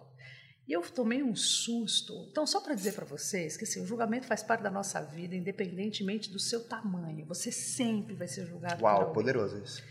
E 0.67 0.73
eu 0.73 0.83
tomei 0.83 1.23
um 1.23 1.35
susto. 1.35 2.29
Então, 2.31 2.47
só 2.47 2.61
para 2.61 2.75
dizer 2.75 2.95
para 2.95 3.05
vocês 3.05 3.57
que 3.57 3.65
assim, 3.65 3.83
o 3.83 3.87
julgamento 3.87 4.27
faz 4.27 4.43
parte 4.43 4.63
da 4.63 4.71
nossa 4.71 5.01
vida, 5.01 5.35
independentemente 5.35 6.31
do 6.31 6.39
seu 6.39 6.65
tamanho. 6.65 7.27
Você 7.27 7.51
sempre 7.51 8.15
vai 8.15 8.29
ser 8.29 8.47
julgado 8.47 8.83
Uau, 8.83 9.13
poderoso 9.13 9.59
isso. 9.59 9.83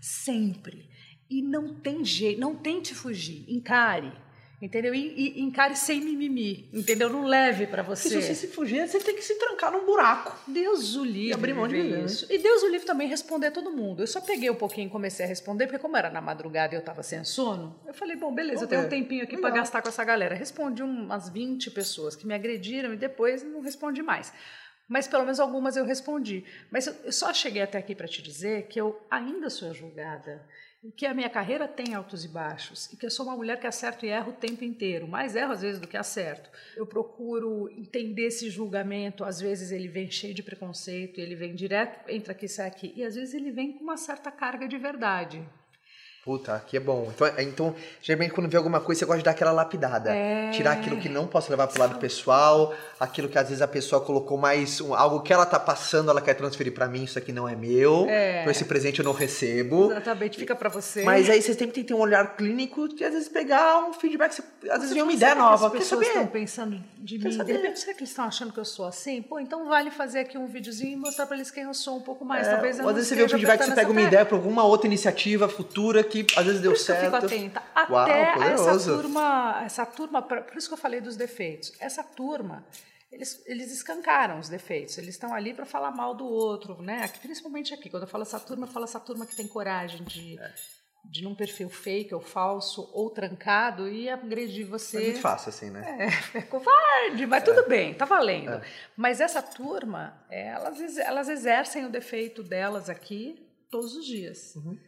Sempre. 0.00 0.88
E 1.28 1.42
não 1.42 1.74
tem 1.74 2.04
jeito, 2.04 2.40
não 2.40 2.56
tente 2.56 2.94
fugir. 2.94 3.44
Encare. 3.48 4.12
Entendeu? 4.64 4.94
E, 4.94 5.36
e 5.36 5.42
encare 5.42 5.76
sem 5.76 6.00
mimimi. 6.00 6.70
Entendeu? 6.72 7.10
Não 7.10 7.26
leve 7.26 7.66
para 7.66 7.82
você. 7.82 8.08
se 8.08 8.22
você 8.22 8.34
se 8.34 8.46
fugir, 8.48 8.88
você 8.88 8.98
tem 8.98 9.14
que 9.14 9.20
se 9.20 9.34
trancar 9.38 9.70
num 9.70 9.84
buraco. 9.84 10.34
Deus 10.46 10.96
o 10.96 11.04
livre. 11.04 11.28
E 11.28 11.32
abrir 11.34 11.52
mão 11.52 11.68
de 11.68 11.74
viver 11.74 12.02
isso. 12.06 12.26
E 12.32 12.38
Deus 12.38 12.62
o 12.62 12.68
livre 12.68 12.86
também 12.86 13.06
responder 13.06 13.50
todo 13.50 13.70
mundo. 13.70 14.02
Eu 14.02 14.06
só 14.06 14.22
peguei 14.22 14.48
um 14.48 14.54
pouquinho 14.54 14.86
e 14.86 14.90
comecei 14.90 15.26
a 15.26 15.28
responder, 15.28 15.66
porque 15.66 15.78
como 15.78 15.98
era 15.98 16.08
na 16.08 16.22
madrugada 16.22 16.74
e 16.74 16.76
eu 16.76 16.80
estava 16.80 17.02
sem 17.02 17.22
sono, 17.24 17.78
eu 17.86 17.92
falei, 17.92 18.16
bom, 18.16 18.34
beleza, 18.34 18.64
eu 18.64 18.66
tenho 18.66 18.80
um 18.80 18.86
Ok. 18.86 18.98
tempinho 18.98 19.22
aqui 19.24 19.36
para 19.36 19.50
gastar 19.50 19.82
com 19.82 19.88
essa 19.90 20.02
galera. 20.02 20.34
Respondi 20.34 20.82
umas 20.82 21.28
20 21.28 21.70
pessoas 21.70 22.16
que 22.16 22.26
me 22.26 22.32
agrediram 22.32 22.94
e 22.94 22.96
depois 22.96 23.42
não 23.42 23.60
respondi 23.60 24.02
mais. 24.02 24.32
Mas 24.88 25.06
pelo 25.06 25.24
menos 25.24 25.40
algumas 25.40 25.76
eu 25.76 25.84
respondi. 25.84 26.42
Mas 26.70 26.86
eu 26.86 27.12
só 27.12 27.34
cheguei 27.34 27.60
até 27.60 27.76
aqui 27.76 27.94
para 27.94 28.08
te 28.08 28.22
dizer 28.22 28.66
que 28.68 28.80
eu 28.80 28.98
ainda 29.10 29.50
sou 29.50 29.74
julgada. 29.74 30.42
Que 30.92 31.06
a 31.06 31.14
minha 31.14 31.30
carreira 31.30 31.66
tem 31.66 31.94
altos 31.94 32.24
e 32.24 32.28
baixos 32.28 32.92
e 32.92 32.96
que 32.96 33.06
eu 33.06 33.10
sou 33.10 33.26
uma 33.26 33.36
mulher 33.36 33.58
que 33.58 33.66
acerto 33.66 34.04
e 34.04 34.10
erro 34.10 34.30
o 34.30 34.34
tempo 34.34 34.64
inteiro, 34.64 35.08
mais 35.08 35.34
erro 35.34 35.52
às 35.52 35.62
vezes 35.62 35.80
do 35.80 35.88
que 35.88 35.96
acerto. 35.96 36.50
Eu 36.76 36.86
procuro 36.86 37.70
entender 37.70 38.26
esse 38.26 38.50
julgamento, 38.50 39.24
às 39.24 39.40
vezes 39.40 39.70
ele 39.70 39.88
vem 39.88 40.10
cheio 40.10 40.34
de 40.34 40.42
preconceito, 40.42 41.18
ele 41.18 41.34
vem 41.34 41.54
direto, 41.54 42.08
entra 42.10 42.32
aqui, 42.32 42.46
sai 42.46 42.68
aqui, 42.68 42.92
e 42.94 43.02
às 43.02 43.14
vezes 43.14 43.34
ele 43.34 43.50
vem 43.50 43.72
com 43.72 43.82
uma 43.82 43.96
certa 43.96 44.30
carga 44.30 44.68
de 44.68 44.76
verdade. 44.76 45.42
Puta, 46.24 46.54
aqui 46.54 46.78
é 46.78 46.80
bom. 46.80 47.10
Então, 47.14 47.26
é- 47.26 47.42
então, 47.42 47.74
geralmente 48.00 48.32
quando 48.32 48.48
vê 48.48 48.56
alguma 48.56 48.80
coisa, 48.80 49.00
você 49.00 49.04
gosta 49.04 49.18
de 49.18 49.24
dar 49.24 49.32
aquela 49.32 49.52
lapidada. 49.52 50.10
É. 50.10 50.50
Tirar 50.52 50.72
aquilo 50.72 50.96
que 50.96 51.06
não 51.06 51.26
posso 51.26 51.50
levar 51.50 51.66
pro 51.66 51.78
lado 51.78 51.98
pessoal, 51.98 52.72
aquilo 52.98 53.28
que 53.28 53.38
às 53.38 53.48
vezes 53.48 53.60
a 53.60 53.68
pessoa 53.68 54.00
colocou 54.00 54.38
mais 54.38 54.80
um- 54.80 54.94
algo 54.94 55.20
que 55.20 55.34
ela 55.34 55.44
tá 55.44 55.60
passando, 55.60 56.10
ela 56.10 56.22
quer 56.22 56.32
transferir 56.32 56.72
pra 56.72 56.88
mim, 56.88 57.04
isso 57.04 57.18
aqui 57.18 57.30
não 57.30 57.46
é 57.46 57.54
meu. 57.54 58.06
É. 58.08 58.40
Então 58.40 58.50
esse 58.50 58.64
presente 58.64 59.00
eu 59.00 59.04
não 59.04 59.12
recebo. 59.12 59.90
Exatamente, 59.92 60.38
fica 60.38 60.56
para 60.56 60.70
você. 60.70 61.02
Mas 61.02 61.28
aí 61.28 61.42
você 61.42 61.52
sempre 61.52 61.74
tem 61.74 61.82
que 61.84 61.88
ter 61.88 61.94
um 61.94 62.00
olhar 62.00 62.34
clínico 62.36 62.88
de 62.88 63.04
às 63.04 63.12
vezes 63.12 63.28
pegar 63.28 63.84
um 63.86 63.92
feedback, 63.92 64.32
você- 64.32 64.42
às 64.70 64.78
vezes 64.78 64.94
vem 64.94 65.02
uma 65.02 65.12
ideia 65.12 65.32
que 65.34 65.38
nova. 65.38 65.66
As 65.66 65.72
pessoas 65.72 66.06
estão 66.06 66.26
pensando 66.26 66.82
de 66.96 67.18
Quer 67.18 67.28
mim. 67.28 67.36
saber? 67.36 67.52
De 67.52 67.58
repente, 67.60 67.80
será 67.80 67.92
que 67.92 68.00
eles 68.00 68.08
estão 68.08 68.24
achando 68.24 68.50
que 68.50 68.58
eu 68.60 68.64
sou 68.64 68.86
assim? 68.86 69.20
Pô, 69.20 69.38
então 69.38 69.66
vale 69.68 69.90
fazer 69.90 70.20
aqui 70.20 70.38
um 70.38 70.46
videozinho 70.46 70.92
e 70.92 70.96
mostrar 70.96 71.26
para 71.26 71.36
eles 71.36 71.50
quem 71.50 71.64
eu 71.64 71.74
sou 71.74 71.98
um 71.98 72.00
pouco 72.00 72.24
mais. 72.24 72.46
É, 72.48 72.52
Talvez 72.52 72.78
eu 72.78 72.88
às 72.88 72.94
vezes 72.94 73.08
você 73.10 73.14
vê 73.14 73.24
um 73.24 73.28
feedback, 73.28 73.62
você 73.62 73.74
pega 73.74 73.90
uma 73.90 74.00
ideia 74.00 74.24
pra 74.24 74.36
alguma 74.38 74.64
outra 74.64 74.86
iniciativa 74.86 75.46
futura 75.50 76.02
às 76.36 76.44
vezes 76.46 76.60
deu 76.60 76.70
Por 76.72 76.76
isso 76.76 76.86
que 76.86 76.92
eu 76.92 76.96
certo. 76.96 77.14
fico 77.14 77.26
atenta. 77.26 77.62
Até 77.74 77.92
Uau, 77.92 78.42
essa 78.42 78.78
turma, 78.92 79.62
essa 79.64 79.86
turma, 79.86 80.22
por 80.22 80.56
isso 80.56 80.68
que 80.68 80.74
eu 80.74 80.78
falei 80.78 81.00
dos 81.00 81.16
defeitos. 81.16 81.72
Essa 81.80 82.02
turma, 82.02 82.64
eles, 83.10 83.42
eles 83.46 83.72
escancaram 83.72 84.38
os 84.38 84.48
defeitos. 84.48 84.98
Eles 84.98 85.10
estão 85.10 85.32
ali 85.34 85.54
para 85.54 85.64
falar 85.64 85.90
mal 85.90 86.14
do 86.14 86.26
outro, 86.26 86.80
né? 86.82 87.02
Aqui, 87.04 87.18
principalmente 87.20 87.72
aqui, 87.74 87.88
quando 87.90 88.02
eu 88.04 88.08
falo 88.08 88.22
essa 88.22 88.38
turma, 88.40 88.66
eu 88.66 88.70
falo 88.70 88.84
essa 88.84 89.00
turma 89.00 89.26
que 89.26 89.34
tem 89.36 89.46
coragem 89.48 90.02
de 90.04 90.38
É. 90.38 90.52
de 91.06 91.22
num 91.22 91.34
perfil 91.34 91.68
fake 91.68 92.14
ou 92.14 92.20
falso 92.22 92.90
ou 92.94 93.10
trancado 93.10 93.88
e 93.88 94.08
agredir 94.08 94.66
você. 94.66 94.96
É 94.96 95.04
muito 95.06 95.20
fácil 95.20 95.50
assim, 95.50 95.68
né? 95.70 96.08
É, 96.34 96.38
é 96.38 96.42
covarde, 96.42 97.26
mas 97.26 97.44
tudo 97.44 97.68
bem, 97.68 97.92
tá 97.92 98.04
valendo. 98.06 98.52
É. 98.54 98.62
Mas 98.96 99.20
essa 99.20 99.42
turma, 99.42 100.24
é, 100.30 100.48
elas, 100.48 100.96
elas 100.98 101.28
exercem 101.28 101.84
o 101.84 101.90
defeito 101.90 102.42
delas 102.42 102.88
aqui 102.88 103.46
todos 103.70 103.94
os 103.94 104.06
dias. 104.06 104.54
Uhum. 104.56 104.78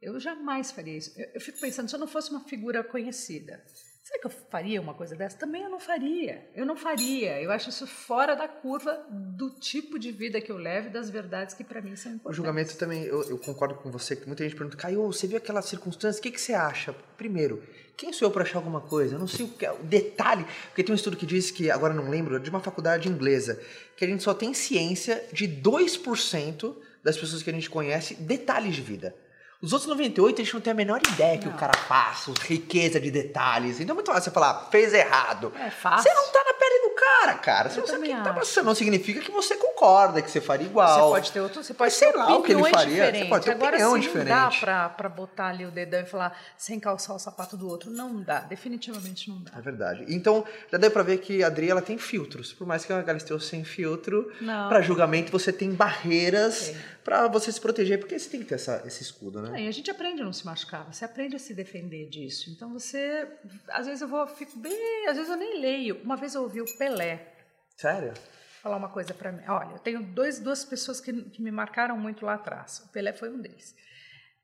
Eu 0.00 0.18
jamais 0.20 0.70
faria 0.72 0.96
isso. 0.96 1.12
Eu, 1.16 1.26
eu 1.34 1.40
fico 1.40 1.58
pensando, 1.60 1.88
se 1.88 1.94
eu 1.94 2.00
não 2.00 2.06
fosse 2.06 2.30
uma 2.30 2.40
figura 2.40 2.84
conhecida, 2.84 3.62
será 4.04 4.20
que 4.20 4.26
eu 4.26 4.30
faria 4.30 4.80
uma 4.80 4.94
coisa 4.94 5.16
dessa? 5.16 5.38
Também 5.38 5.62
eu 5.62 5.70
não 5.70 5.80
faria. 5.80 6.48
Eu 6.54 6.66
não 6.66 6.76
faria. 6.76 7.40
Eu 7.40 7.50
acho 7.50 7.70
isso 7.70 7.86
fora 7.86 8.34
da 8.34 8.46
curva 8.46 9.04
do 9.10 9.50
tipo 9.58 9.98
de 9.98 10.12
vida 10.12 10.40
que 10.40 10.52
eu 10.52 10.58
levo 10.58 10.88
e 10.88 10.90
das 10.90 11.08
verdades 11.10 11.54
que 11.54 11.64
para 11.64 11.80
mim 11.80 11.96
são 11.96 12.12
O 12.12 12.14
importantes. 12.16 12.36
julgamento 12.36 12.76
também, 12.76 13.04
eu, 13.04 13.22
eu 13.30 13.38
concordo 13.38 13.74
com 13.76 13.90
você, 13.90 14.14
que 14.14 14.26
muita 14.26 14.44
gente 14.44 14.54
pergunta, 14.54 14.76
Caio, 14.76 15.02
você 15.06 15.26
viu 15.26 15.38
aquela 15.38 15.62
circunstância, 15.62 16.20
o 16.20 16.22
que, 16.22 16.30
que 16.30 16.40
você 16.40 16.52
acha? 16.52 16.92
Primeiro, 17.16 17.62
quem 17.96 18.12
sou 18.12 18.28
eu 18.28 18.32
para 18.32 18.42
achar 18.42 18.58
alguma 18.58 18.82
coisa? 18.82 19.14
Eu 19.14 19.18
não 19.18 19.26
sei 19.26 19.46
o 19.46 19.48
que 19.48 19.64
é, 19.64 19.72
o 19.72 19.82
detalhe, 19.82 20.44
porque 20.68 20.84
tem 20.84 20.92
um 20.92 20.96
estudo 20.96 21.16
que 21.16 21.24
diz 21.24 21.50
que, 21.50 21.70
agora 21.70 21.94
não 21.94 22.10
lembro, 22.10 22.38
de 22.38 22.50
uma 22.50 22.60
faculdade 22.60 23.08
inglesa, 23.08 23.58
que 23.96 24.04
a 24.04 24.08
gente 24.08 24.22
só 24.22 24.34
tem 24.34 24.52
ciência 24.52 25.24
de 25.32 25.48
2% 25.48 26.76
das 27.02 27.16
pessoas 27.16 27.42
que 27.42 27.48
a 27.48 27.52
gente 27.52 27.70
conhece, 27.70 28.14
detalhes 28.14 28.74
de 28.74 28.82
vida. 28.82 29.14
Os 29.62 29.72
outros 29.72 29.88
98 29.88 30.40
a 30.40 30.44
gente 30.44 30.54
não 30.54 30.60
tem 30.60 30.70
a 30.70 30.74
menor 30.74 31.00
ideia 31.12 31.38
que 31.38 31.46
Não. 31.46 31.54
o 31.54 31.56
cara 31.58 31.72
passa, 31.88 32.30
riqueza 32.42 33.00
de 33.00 33.10
detalhes. 33.10 33.80
Então 33.80 33.94
é 33.94 33.96
muito 33.96 34.06
fácil 34.08 34.24
você 34.24 34.30
falar, 34.30 34.68
fez 34.70 34.92
errado. 34.92 35.52
É 35.58 35.70
fácil. 35.70 36.02
Você 36.10 36.14
não 36.14 36.28
tá 36.30 36.44
na 36.44 36.52
pele 36.54 36.88
do 36.88 36.94
cara, 36.94 37.34
cara. 37.34 37.70
Você 37.70 37.78
Eu 37.78 37.80
não 37.80 37.88
sabe 37.88 38.12
o 38.12 38.16
que 38.16 38.22
tá 38.22 38.32
passando. 38.34 38.66
Não 38.66 38.74
significa 38.74 39.20
que 39.20 39.30
você 39.30 39.56
concorda, 39.56 40.20
que 40.20 40.30
você 40.30 40.40
faria 40.42 40.66
igual. 40.66 40.94
Você 41.08 41.10
pode 41.14 41.32
ter 41.32 41.40
outro, 41.40 41.64
você 41.64 41.72
pode 41.74 41.96
ter 41.98 42.14
lá 42.14 42.36
o 42.36 42.42
que 42.42 42.52
ele 42.52 42.62
faria, 42.62 42.78
você 42.78 42.86
diferentes. 42.90 43.28
pode 43.30 43.44
ter 43.46 43.50
Agora, 43.52 43.70
opinião 43.76 43.94
assim, 43.94 44.06
não 44.06 44.12
dá 44.24 44.48
diferente. 44.48 44.60
pra, 44.60 44.88
pra 44.90 45.08
botar 45.08 45.46
ali 45.46 45.64
o 45.64 45.70
dedão 45.70 46.00
e 46.00 46.06
falar 46.06 46.38
sem 46.58 46.78
calçar 46.78 47.14
o 47.14 47.18
sapato 47.18 47.56
do 47.56 47.66
outro. 47.68 47.90
Não 47.90 48.20
dá, 48.22 48.40
definitivamente 48.40 49.30
não 49.30 49.42
dá. 49.42 49.52
É 49.56 49.60
verdade. 49.62 50.04
Então, 50.08 50.44
já 50.70 50.76
deu 50.78 50.90
pra 50.90 51.02
ver 51.02 51.16
que 51.18 51.42
a 51.42 51.46
Adri, 51.46 51.70
ela 51.70 51.80
tem 51.82 51.96
filtros. 51.96 52.52
Por 52.52 52.66
mais 52.66 52.84
que 52.84 52.92
a 52.92 53.00
Galisteu 53.00 53.40
sem 53.40 53.64
filtro, 53.64 54.30
Não. 54.40 54.68
pra 54.68 54.82
julgamento 54.82 55.32
você 55.32 55.50
tem 55.52 55.70
barreiras 55.72 56.68
Tem. 56.68 56.76
pra 57.02 57.26
você 57.28 57.50
se 57.50 57.60
proteger, 57.60 57.98
porque 57.98 58.18
você 58.18 58.28
tem 58.28 58.40
que 58.40 58.46
ter 58.46 58.56
essa- 58.56 58.82
esse 58.86 59.02
escudo, 59.02 59.40
né? 59.40 59.45
É, 59.54 59.62
e 59.62 59.68
a 59.68 59.70
gente 59.70 59.90
aprende 59.90 60.22
a 60.22 60.24
não 60.24 60.32
se 60.32 60.44
machucar, 60.44 60.84
você 60.90 61.04
aprende 61.04 61.36
a 61.36 61.38
se 61.38 61.54
defender 61.54 62.08
disso. 62.08 62.50
Então 62.50 62.72
você, 62.72 63.28
às 63.68 63.86
vezes 63.86 64.02
eu 64.02 64.08
vou, 64.08 64.26
fico 64.26 64.58
bem, 64.58 65.06
às 65.08 65.16
vezes 65.16 65.30
eu 65.30 65.36
nem 65.36 65.60
leio. 65.60 66.02
Uma 66.02 66.16
vez 66.16 66.34
eu 66.34 66.42
ouvi 66.42 66.60
o 66.60 66.78
Pelé 66.78 67.34
Sério? 67.76 68.14
falar 68.62 68.76
uma 68.76 68.88
coisa 68.88 69.12
para 69.14 69.30
mim. 69.30 69.44
Olha, 69.48 69.72
eu 69.72 69.78
tenho 69.78 70.02
dois, 70.02 70.40
duas 70.40 70.64
pessoas 70.64 71.00
que, 71.00 71.12
que 71.30 71.42
me 71.42 71.50
marcaram 71.50 71.96
muito 71.98 72.24
lá 72.24 72.34
atrás. 72.34 72.80
O 72.80 72.88
Pelé 72.88 73.12
foi 73.12 73.30
um 73.30 73.40
deles. 73.40 73.74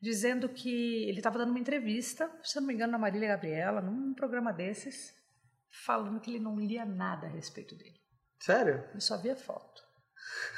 Dizendo 0.00 0.48
que 0.48 1.04
ele 1.08 1.18
estava 1.18 1.38
dando 1.38 1.50
uma 1.50 1.58
entrevista, 1.58 2.30
se 2.42 2.56
não 2.60 2.66
me 2.66 2.74
engano, 2.74 2.92
na 2.92 2.98
Marília 2.98 3.28
Gabriela, 3.28 3.80
num 3.80 4.12
programa 4.14 4.52
desses, 4.52 5.14
falando 5.84 6.20
que 6.20 6.30
ele 6.30 6.40
não 6.40 6.58
lia 6.58 6.84
nada 6.84 7.26
a 7.26 7.30
respeito 7.30 7.74
dele. 7.74 8.00
Sério? 8.38 8.84
Ele 8.90 9.00
só 9.00 9.16
via 9.16 9.36
foto. 9.36 9.82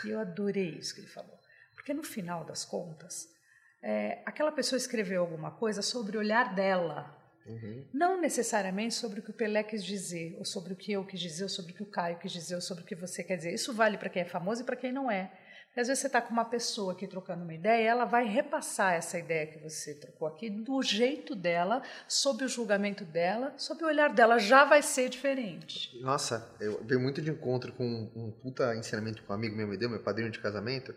E 0.05 0.11
eu 0.11 0.19
adorei 0.19 0.71
isso 0.79 0.95
que 0.95 1.01
ele 1.01 1.09
falou. 1.09 1.39
Porque 1.75 1.93
no 1.93 2.03
final 2.03 2.45
das 2.45 2.65
contas, 2.65 3.29
é, 3.87 4.23
aquela 4.25 4.51
pessoa 4.51 4.79
escreveu 4.79 5.21
alguma 5.21 5.51
coisa 5.51 5.83
sobre 5.83 6.17
o 6.17 6.21
olhar 6.21 6.55
dela. 6.55 7.15
Uhum. 7.47 7.85
Não 7.93 8.19
necessariamente 8.19 8.95
sobre 8.95 9.21
o 9.21 9.23
que 9.23 9.31
o 9.31 9.35
Pelé 9.35 9.63
quis 9.63 9.85
dizer, 9.85 10.35
ou 10.39 10.45
sobre 10.47 10.73
o 10.73 10.77
que 10.77 10.93
eu 10.93 11.05
quis 11.05 11.21
dizer, 11.21 11.43
ou 11.43 11.51
sobre 11.51 11.73
o 11.73 11.75
que 11.75 11.83
o 11.83 11.91
Caio 11.91 12.19
quis 12.19 12.33
dizer, 12.33 12.55
ou 12.55 12.63
sobre 12.63 12.83
o 12.83 12.87
que 12.87 12.95
você 12.95 13.23
quer 13.23 13.37
dizer. 13.37 13.53
Isso 13.53 13.75
vale 13.75 13.99
para 13.99 14.09
quem 14.09 14.23
é 14.23 14.25
famoso 14.25 14.63
e 14.63 14.65
para 14.65 14.75
quem 14.75 14.91
não 14.91 15.11
é. 15.11 15.31
Porque 15.67 15.81
às 15.81 15.89
vezes 15.89 16.03
você 16.03 16.07
está 16.07 16.23
com 16.23 16.33
uma 16.33 16.45
pessoa 16.45 16.93
aqui 16.93 17.05
trocando 17.07 17.43
uma 17.43 17.53
ideia, 17.53 17.83
e 17.83 17.87
ela 17.87 18.05
vai 18.05 18.25
repassar 18.25 18.95
essa 18.95 19.19
ideia 19.19 19.49
que 19.49 19.59
você 19.59 19.93
trocou 19.93 20.29
aqui 20.29 20.49
do 20.49 20.81
jeito 20.81 21.35
dela, 21.35 21.83
sob 22.09 22.45
o 22.45 22.49
julgamento 22.49 23.05
dela, 23.05 23.53
sob 23.59 23.83
o 23.83 23.89
olhar 23.89 24.15
dela. 24.15 24.39
Já 24.39 24.65
vai 24.65 24.81
ser 24.81 25.11
diferente. 25.11 25.91
Nossa, 26.01 26.49
eu 26.61 26.81
venho 26.85 27.01
muito 27.01 27.21
de 27.21 27.29
encontro 27.31 27.73
com 27.73 27.85
um 28.15 28.31
puta 28.31 28.75
ensinamento 28.77 29.23
que 29.23 29.31
um 29.31 29.35
amigo 29.35 29.57
meu 29.57 29.67
me 29.67 29.77
deu, 29.77 29.91
meu 29.91 30.01
padrinho 30.01 30.31
de 30.31 30.39
casamento. 30.39 30.95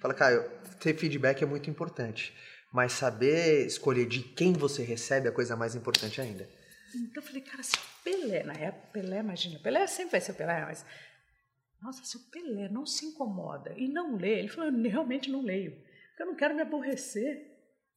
Fala, 0.00 0.14
Caio, 0.14 0.48
ter 0.80 0.96
feedback 0.96 1.42
é 1.42 1.46
muito 1.46 1.68
importante. 1.70 2.34
Mas 2.72 2.92
saber 2.92 3.66
escolher 3.66 4.06
de 4.06 4.22
quem 4.22 4.52
você 4.52 4.82
recebe 4.82 5.26
é 5.26 5.30
a 5.30 5.34
coisa 5.34 5.56
mais 5.56 5.74
importante 5.74 6.20
ainda. 6.20 6.48
Então 6.94 7.22
eu 7.22 7.26
falei, 7.26 7.40
cara, 7.42 7.62
se 7.62 7.76
o 7.76 7.80
Pelé, 8.04 8.42
na 8.44 8.52
época, 8.54 8.88
Pelé, 8.92 9.18
imagina, 9.20 9.58
Pelé 9.58 9.86
sempre 9.86 10.12
vai 10.12 10.20
ser 10.20 10.32
o 10.32 10.34
Pelé, 10.34 10.64
mas 10.64 10.84
Nossa, 11.82 12.04
se 12.04 12.16
o 12.16 12.20
Pelé 12.30 12.68
não 12.68 12.84
se 12.86 13.06
incomoda 13.06 13.72
e 13.76 13.88
não 13.88 14.16
lê, 14.16 14.38
ele 14.40 14.48
falou, 14.48 14.70
eu 14.70 14.90
realmente 14.90 15.30
não 15.30 15.42
leio, 15.42 15.72
porque 16.10 16.22
eu 16.22 16.26
não 16.26 16.34
quero 16.36 16.54
me 16.54 16.62
aborrecer. 16.62 17.46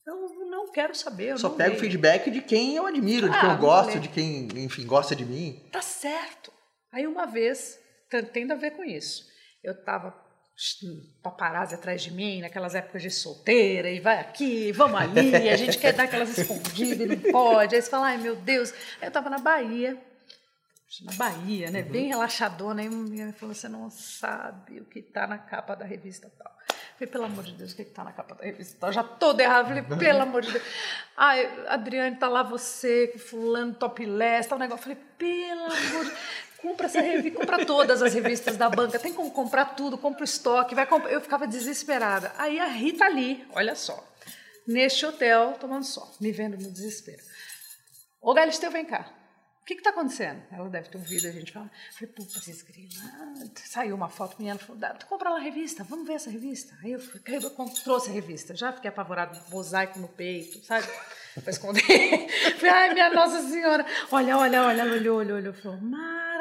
Eu 0.06 0.16
não 0.50 0.72
quero 0.72 0.96
saber. 0.96 1.30
Eu 1.32 1.38
Só 1.38 1.50
pego 1.50 1.70
o 1.70 1.74
leio. 1.74 1.80
feedback 1.80 2.32
de 2.32 2.42
quem 2.42 2.76
eu 2.76 2.86
admiro, 2.88 3.30
de 3.30 3.36
Ah, 3.36 3.40
quem 3.42 3.50
eu 3.50 3.58
vou 3.58 3.66
gosto, 3.68 4.00
de 4.00 4.10
quem, 4.10 4.48
enfim, 4.64 4.86
gosta 4.86 5.16
de 5.16 5.24
mim. 5.26 5.64
Tá 5.72 5.82
certo. 5.82 6.52
Aí 6.92 7.06
uma 7.06 7.26
vez, 7.28 7.80
tendo 8.34 8.52
a 8.52 8.56
ver 8.56 8.72
com 8.72 8.84
isso, 8.84 9.26
eu 9.64 9.76
tava 9.84 10.10
sh- 10.12 10.31
paparazzi 11.22 11.76
atrás 11.76 12.02
de 12.02 12.12
mim, 12.12 12.42
naquelas 12.42 12.76
épocas 12.76 13.02
de 13.02 13.10
solteira, 13.10 13.90
e 13.90 14.00
vai 14.00 14.20
aqui, 14.20 14.72
vamos 14.72 15.00
ali, 15.00 15.50
a 15.50 15.56
gente 15.56 15.78
quer 15.78 15.94
dar 15.94 16.04
aquelas 16.04 16.38
escondidas 16.38 17.00
e 17.00 17.06
não 17.06 17.18
pode. 17.32 17.76
Aí 17.76 17.82
você 17.82 17.90
fala, 17.90 18.08
ai 18.08 18.18
meu 18.18 18.36
Deus. 18.36 18.72
Aí 19.02 19.08
eu 19.08 19.12
tava 19.12 19.30
na 19.30 19.40
Bahia, 19.40 19.98
na 21.00 21.14
Bahia, 21.14 21.72
né? 21.72 21.82
Bem 21.82 22.10
relaxadona, 22.10 22.82
aí 22.82 22.90
uma 22.90 23.04
menina 23.04 23.32
falou, 23.32 23.56
você 23.56 23.70
não 23.70 23.90
sabe 23.90 24.82
o 24.82 24.86
que 24.86 25.02
tá 25.02 25.26
na 25.26 25.38
capa 25.38 25.74
da 25.74 25.86
revista 25.86 26.30
tal. 26.38 26.52
Eu 26.68 26.76
Falei, 26.98 27.12
pelo 27.12 27.24
amor 27.24 27.44
de 27.46 27.54
Deus, 27.54 27.72
o 27.72 27.76
que, 27.76 27.86
que 27.86 27.92
tá 27.92 28.04
na 28.04 28.12
capa 28.12 28.36
da 28.36 28.44
revista 28.44 28.78
tal? 28.78 28.92
Já 28.92 29.02
toda 29.02 29.42
errada, 29.42 29.70
falei, 29.70 29.84
pelo 29.98 30.22
amor 30.22 30.42
de 30.42 30.52
Deus. 30.52 30.64
Ai, 31.16 31.66
Adriane, 31.68 32.18
tá 32.18 32.28
lá 32.28 32.44
você, 32.44 33.14
fulano, 33.18 33.74
topless, 33.74 34.54
um 34.54 34.58
negócio. 34.58 34.84
Falei, 34.84 34.98
pelo 35.18 35.64
amor 35.64 36.06
de 36.06 36.12
Compra 36.62 36.86
essa 36.86 37.02
revista, 37.02 37.40
compra 37.40 37.66
todas 37.66 38.02
as 38.02 38.14
revistas 38.14 38.56
da 38.56 38.70
banca, 38.70 39.00
tem 39.00 39.14
como 39.14 39.32
comprar 39.32 39.76
tudo, 39.76 39.98
compra 39.98 40.22
o 40.22 40.26
estoque, 40.26 40.76
vai 40.76 40.86
comprar. 40.86 41.12
Eu 41.12 41.20
ficava 41.20 41.48
desesperada. 41.48 42.32
Aí 42.38 42.60
a 42.60 42.68
Rita 42.68 43.06
ali, 43.06 43.46
olha 43.54 43.76
só, 43.76 44.08
neste 44.68 45.06
hotel, 45.06 45.56
tomando 45.60 45.84
sol, 45.84 46.10
me 46.22 46.32
vendo 46.32 46.58
no 46.58 46.72
desespero. 46.72 47.22
Ô, 48.22 48.34
Galisteu, 48.34 48.70
vem 48.70 48.86
cá. 48.86 49.12
O 49.62 49.66
que 49.66 49.76
está 49.76 49.92
acontecendo? 49.92 50.42
Ela 50.52 50.68
deve 50.70 50.90
ter 50.90 50.98
ouvido 50.98 51.28
a 51.28 51.32
gente 51.32 51.52
falar. 51.52 51.72
Falei, 51.94 52.14
puta, 52.14 52.40
vocês 52.40 52.62
grila. 52.64 52.90
Saiu 53.56 53.96
uma 53.96 54.10
foto 54.10 54.36
minha, 54.40 54.52
ela 54.52 54.60
falou, 54.60 54.76
"Dá, 54.76 54.94
tu 54.94 55.06
compra 55.06 55.30
lá 55.30 55.38
a 55.38 55.42
revista, 55.42 55.84
vamos 55.84 56.06
ver 56.08 56.14
essa 56.14 56.30
revista. 56.32 56.76
Aí 56.84 56.92
eu, 56.92 57.00
eu 57.00 57.52
trouxe 57.84 58.10
a 58.10 58.14
revista, 58.14 58.56
já 58.56 58.74
fiquei 58.74 58.90
apavorada, 58.90 59.40
mosaico 59.50 60.00
no 60.00 60.08
peito, 60.08 60.64
sabe? 60.66 60.88
Pra 61.42 61.52
esconder. 61.52 61.84
Falei, 62.58 62.72
ai, 62.72 62.94
minha 62.94 63.10
Nossa 63.12 63.42
Senhora. 63.44 63.86
Olha, 64.12 64.38
olha, 64.38 64.64
olha, 64.64 64.82
ela 64.82 64.94
olhou, 64.94 65.20
olhou, 65.20 65.38
olhou. 65.38 65.54
Falou, 65.54 65.80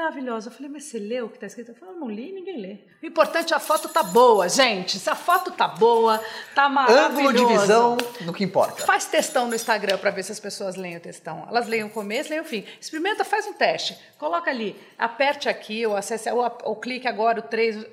maravilhosa. 0.01 0.49
Eu 0.49 0.53
falei, 0.53 0.71
mas 0.71 0.85
você 0.85 0.99
leu 0.99 1.27
o 1.27 1.29
que 1.29 1.37
está 1.37 1.47
escrito? 1.47 1.71
Eu 1.71 1.75
falei, 1.75 1.95
não 1.95 2.11
li, 2.11 2.33
ninguém 2.33 2.61
lê. 2.61 2.79
O 3.03 3.07
importante 3.07 3.53
é 3.53 3.57
a 3.57 3.61
foto 3.61 3.89
tá 3.89 4.03
boa, 4.03 4.49
gente. 4.49 4.99
Se 4.99 5.11
a 5.11 5.15
foto 5.15 5.51
tá 5.51 5.69
boa, 5.69 6.23
tá 6.55 6.69
maravilhosa. 6.69 7.09
Ângulo 7.09 7.33
de 7.33 7.45
visão, 7.45 7.97
no 8.23 8.33
que 8.33 8.43
importa. 8.43 8.85
Faz 8.85 9.07
testão 9.07 9.47
no 9.47 9.55
Instagram 9.55 9.99
para 9.99 10.11
ver 10.11 10.23
se 10.23 10.33
as 10.33 10.41
pessoas 10.41 10.77
leem 10.77 10.97
o 10.97 11.01
textão. 11.01 11.47
Elas 11.49 11.69
leem 11.69 11.85
o 11.85 11.91
começo, 11.91 12.31
leem 12.31 12.41
o 12.41 12.45
fim. 12.45 12.65
Experimenta, 12.81 13.25
faz 13.25 13.47
um 13.47 13.53
teste. 13.53 13.99
Coloca 14.19 14.51
ali, 14.51 14.77
aperte 14.99 15.49
aqui, 15.49 15.87
ou 15.87 15.97
acesse, 15.97 16.31
ou, 16.31 16.59
ou 16.65 16.77
clique 16.77 17.07
agora 17.07 17.41
o 17.41 17.43
3. 17.43 17.85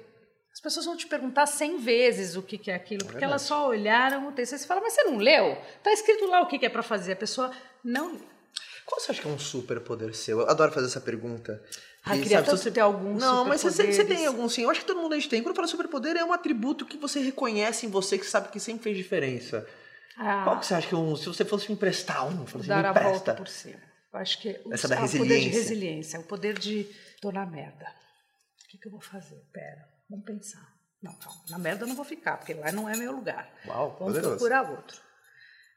As 0.54 0.62
pessoas 0.62 0.86
vão 0.86 0.98
te 0.98 1.06
perguntar 1.06 1.46
100 1.46 1.78
vezes 1.78 2.36
o 2.36 2.42
que 2.42 2.58
que 2.58 2.72
é 2.72 2.76
aquilo, 2.76 3.06
porque 3.06 3.24
elas 3.24 3.44
só 3.44 3.68
olharam 3.68 4.28
o 4.28 4.32
texto. 4.32 4.54
Aí 4.54 4.60
você 4.60 4.66
fala, 4.66 4.82
mas 4.82 4.94
você 4.94 5.04
não 5.04 5.18
leu? 5.18 5.58
Está 5.78 5.92
escrito 5.92 6.26
lá 6.26 6.42
o 6.42 6.48
que 6.48 6.58
que 6.58 6.66
é 6.66 6.70
para 6.70 6.82
fazer. 6.82 7.14
A 7.14 7.18
pessoa 7.18 7.52
não 7.84 8.14
lê. 8.14 8.38
Qual 8.88 9.02
você 9.02 9.12
acha 9.12 9.22
que 9.22 9.28
é 9.28 9.32
um 9.32 9.38
superpoder 9.38 10.16
seu? 10.16 10.40
Eu 10.40 10.50
adoro 10.50 10.72
fazer 10.72 10.88
essa 10.88 11.02
pergunta. 11.02 11.62
Ah, 12.10 12.16
E, 12.16 12.22
queria 12.22 12.42
tanto 12.44 12.72
ter 12.72 12.80
alguns 12.80 13.20
Não, 13.22 13.46
mas 13.46 13.62
você, 13.62 13.92
você 13.92 14.06
tem 14.06 14.26
algum 14.26 14.48
sim. 14.48 14.64
Eu 14.64 14.70
acho 14.70 14.80
que 14.82 14.86
todo 14.86 15.00
mundo 15.02 15.14
a 15.14 15.16
gente 15.16 15.30
tem. 15.30 15.42
Quando 15.44 15.56
fala 15.56 15.68
superpoder, 15.68 16.16
é 16.16 16.24
um 16.24 16.32
atributo 16.34 16.86
que 16.86 16.98
você 16.98 17.20
reconhece 17.20 17.86
em 17.86 17.90
você, 17.90 18.18
que 18.18 18.26
sabe 18.26 18.50
que 18.50 18.60
sempre 18.60 18.84
fez 18.84 18.98
diferença. 18.98 19.68
Ah, 20.18 20.44
Qual 20.44 20.60
que 20.60 20.66
você 20.66 20.74
acha 20.74 20.88
que 20.88 20.96
é 20.96 20.98
um, 20.98 21.16
se 21.16 21.26
você 21.28 21.46
fosse 21.46 21.68
me 21.68 21.76
emprestar 21.76 22.26
um, 22.28 22.46
fala 22.48 22.62
assim, 22.62 22.70
dar 22.70 22.82
me 22.82 22.88
a 22.88 22.90
empresta. 22.92 23.10
volta 23.12 23.34
por 23.36 23.48
cima. 23.48 23.80
Eu 24.14 24.20
acho 24.20 24.42
que 24.42 24.60
o, 24.66 24.74
Essa 24.74 24.88
da 24.88 25.00
ah, 25.00 25.06
o 25.06 25.10
poder 25.12 25.18
de 25.18 25.24
resiliência. 25.26 25.60
resiliência, 25.62 26.20
o 26.20 26.24
poder 26.24 26.58
de 26.58 26.88
tô 27.22 27.32
na 27.32 27.46
merda. 27.46 27.86
O 28.66 28.70
que, 28.70 28.78
que 28.80 28.88
eu 28.88 28.92
vou 28.92 29.02
fazer? 29.02 29.40
Pera, 29.54 29.88
vamos 30.10 30.26
pensar. 30.26 30.66
Não, 31.02 31.14
calma, 31.14 31.40
na 31.50 31.60
merda 31.60 31.84
eu 31.84 31.88
não 31.88 31.96
vou 31.96 32.04
ficar, 32.06 32.38
porque 32.38 32.54
lá 32.56 32.72
não 32.72 32.90
é 32.90 32.98
meu 32.98 33.12
lugar. 33.12 33.48
Uau, 33.68 33.90
Vamos 34.00 34.14
poderoso. 34.16 34.30
procurar 34.32 34.70
outro. 34.72 35.00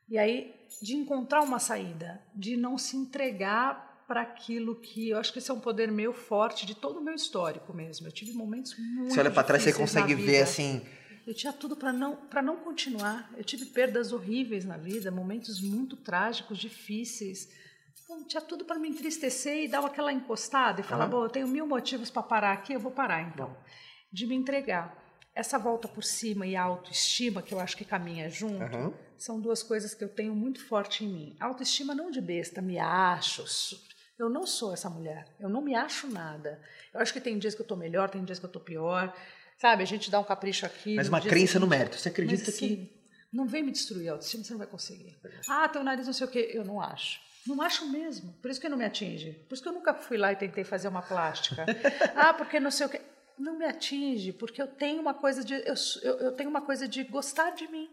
E 0.08 0.18
aí, 0.18 0.54
de 0.82 0.96
encontrar 0.96 1.42
uma 1.42 1.58
saída, 1.58 2.20
de 2.34 2.56
não 2.56 2.78
se 2.78 2.96
entregar 2.96 3.89
para 4.10 4.22
aquilo 4.22 4.74
que 4.74 5.10
eu 5.10 5.18
acho 5.18 5.32
que 5.32 5.38
esse 5.38 5.52
é 5.52 5.54
um 5.54 5.60
poder 5.60 5.88
meu 5.88 6.12
forte 6.12 6.66
de 6.66 6.74
todo 6.74 6.98
o 6.98 7.00
meu 7.00 7.14
histórico 7.14 7.72
mesmo. 7.72 8.08
Eu 8.08 8.10
tive 8.10 8.32
momentos 8.32 8.74
muito 8.76 9.14
Você 9.14 9.20
olha 9.20 9.30
pra 9.30 9.44
trás, 9.44 9.62
você 9.62 9.72
consegue 9.72 10.16
ver 10.16 10.42
assim. 10.42 10.84
Eu 11.24 11.32
tinha 11.32 11.52
tudo 11.52 11.76
para 11.76 11.92
não 11.92 12.16
para 12.16 12.42
não 12.42 12.56
continuar. 12.56 13.32
Eu 13.36 13.44
tive 13.44 13.66
perdas 13.66 14.12
horríveis 14.12 14.64
na 14.64 14.76
vida, 14.76 15.12
momentos 15.12 15.60
muito 15.60 15.96
trágicos, 15.96 16.58
difíceis. 16.58 17.48
Então, 18.02 18.24
tinha 18.24 18.40
tudo 18.40 18.64
para 18.64 18.80
me 18.80 18.88
entristecer 18.88 19.58
e 19.58 19.68
dar 19.68 19.84
aquela 19.84 20.12
encostada 20.12 20.80
e 20.80 20.82
falar: 20.82 21.04
Aham. 21.04 21.10
bom, 21.12 21.24
eu 21.26 21.30
tenho 21.30 21.46
mil 21.46 21.64
motivos 21.64 22.10
para 22.10 22.24
parar 22.24 22.50
aqui, 22.50 22.72
eu 22.72 22.80
vou 22.80 22.90
parar 22.90 23.22
então. 23.22 23.56
De 24.12 24.26
me 24.26 24.34
entregar. 24.34 24.92
Essa 25.32 25.56
volta 25.56 25.86
por 25.86 26.02
cima 26.02 26.44
e 26.48 26.56
a 26.56 26.62
autoestima, 26.64 27.42
que 27.42 27.54
eu 27.54 27.60
acho 27.60 27.76
que 27.76 27.84
caminha 27.84 28.28
junto, 28.28 28.64
Aham. 28.64 28.92
são 29.16 29.40
duas 29.40 29.62
coisas 29.62 29.94
que 29.94 30.02
eu 30.02 30.08
tenho 30.08 30.34
muito 30.34 30.66
forte 30.66 31.04
em 31.04 31.08
mim. 31.08 31.36
Autoestima 31.38 31.94
não 31.94 32.10
de 32.10 32.20
besta, 32.20 32.60
me 32.60 32.76
acho. 32.76 33.44
Eu 34.20 34.28
não 34.28 34.46
sou 34.46 34.74
essa 34.74 34.90
mulher. 34.90 35.26
Eu 35.40 35.48
não 35.48 35.62
me 35.62 35.74
acho 35.74 36.06
nada. 36.06 36.60
Eu 36.92 37.00
acho 37.00 37.10
que 37.10 37.22
tem 37.22 37.38
dias 37.38 37.54
que 37.54 37.62
eu 37.62 37.66
tô 37.66 37.74
melhor, 37.74 38.10
tem 38.10 38.22
dias 38.22 38.38
que 38.38 38.44
eu 38.44 38.50
tô 38.50 38.60
pior. 38.60 39.16
Sabe, 39.56 39.82
a 39.82 39.86
gente 39.86 40.10
dá 40.10 40.20
um 40.20 40.24
capricho 40.24 40.66
aqui. 40.66 40.94
Mas 40.94 41.08
uma 41.08 41.22
crença 41.22 41.58
no 41.58 41.66
mérito. 41.66 41.96
Você 41.96 42.10
acredita 42.10 42.44
mas, 42.44 42.58
que. 42.58 42.64
assim, 42.66 42.90
Não 43.32 43.46
vem 43.46 43.62
me 43.62 43.72
destruir 43.72 44.10
a 44.10 44.12
autoestima, 44.12 44.44
você 44.44 44.52
não 44.52 44.58
vai 44.58 44.66
conseguir. 44.66 45.18
Ah, 45.48 45.66
teu 45.70 45.82
nariz 45.82 46.04
não 46.04 46.12
sei 46.12 46.26
o 46.26 46.30
quê. 46.30 46.50
Eu 46.52 46.66
não 46.66 46.82
acho. 46.82 47.18
Não 47.46 47.62
acho 47.62 47.90
mesmo. 47.90 48.34
Por 48.42 48.50
isso 48.50 48.60
que 48.60 48.68
não 48.68 48.76
me 48.76 48.84
atinge. 48.84 49.32
Por 49.48 49.54
isso 49.54 49.62
que 49.62 49.68
eu 49.70 49.72
nunca 49.72 49.94
fui 49.94 50.18
lá 50.18 50.30
e 50.30 50.36
tentei 50.36 50.64
fazer 50.64 50.88
uma 50.88 51.00
plástica. 51.00 51.64
ah, 52.14 52.34
porque 52.34 52.60
não 52.60 52.70
sei 52.70 52.86
o 52.86 52.90
quê. 52.90 53.00
Não 53.38 53.56
me 53.56 53.64
atinge, 53.64 54.34
porque 54.34 54.60
eu 54.60 54.68
tenho 54.68 55.00
uma 55.00 55.14
coisa 55.14 55.42
de. 55.42 55.54
Eu, 55.54 55.74
eu, 56.02 56.18
eu 56.18 56.32
tenho 56.32 56.50
uma 56.50 56.60
coisa 56.60 56.86
de 56.86 57.04
gostar 57.04 57.52
de 57.52 57.66
mim 57.68 57.88